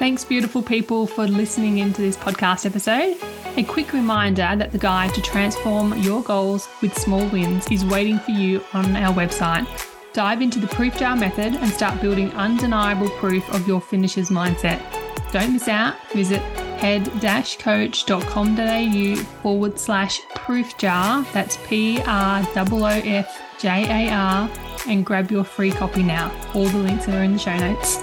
Thanks, 0.00 0.24
beautiful 0.24 0.62
people, 0.62 1.06
for 1.06 1.26
listening 1.26 1.76
into 1.76 2.00
this 2.00 2.16
podcast 2.16 2.64
episode. 2.64 3.18
A 3.58 3.62
quick 3.62 3.92
reminder 3.92 4.54
that 4.56 4.72
the 4.72 4.78
guide 4.78 5.12
to 5.12 5.20
transform 5.20 5.92
your 5.98 6.22
goals 6.22 6.70
with 6.80 6.96
small 6.96 7.28
wins 7.28 7.70
is 7.70 7.84
waiting 7.84 8.18
for 8.18 8.30
you 8.30 8.64
on 8.72 8.96
our 8.96 9.14
website. 9.14 9.66
Dive 10.14 10.40
into 10.40 10.58
the 10.58 10.68
proof 10.68 10.96
jar 10.96 11.14
method 11.16 11.54
and 11.54 11.70
start 11.70 12.00
building 12.00 12.32
undeniable 12.32 13.10
proof 13.18 13.46
of 13.52 13.68
your 13.68 13.82
finisher's 13.82 14.30
mindset. 14.30 14.80
Don't 15.32 15.52
miss 15.52 15.68
out. 15.68 15.96
Visit 16.14 16.40
head-coach.com.au 16.78 19.16
forward 19.42 19.78
slash 19.78 20.22
proof 20.34 20.78
jar. 20.78 21.26
That's 21.34 21.58
P 21.66 22.00
R 22.06 22.42
O 22.56 22.66
O 22.72 22.86
F 22.86 23.38
J 23.58 24.08
A 24.08 24.10
R 24.10 24.50
and 24.88 25.04
grab 25.04 25.30
your 25.30 25.44
free 25.44 25.72
copy 25.72 26.02
now. 26.02 26.32
All 26.54 26.64
the 26.64 26.78
links 26.78 27.06
are 27.06 27.22
in 27.22 27.34
the 27.34 27.38
show 27.38 27.58
notes. 27.58 28.00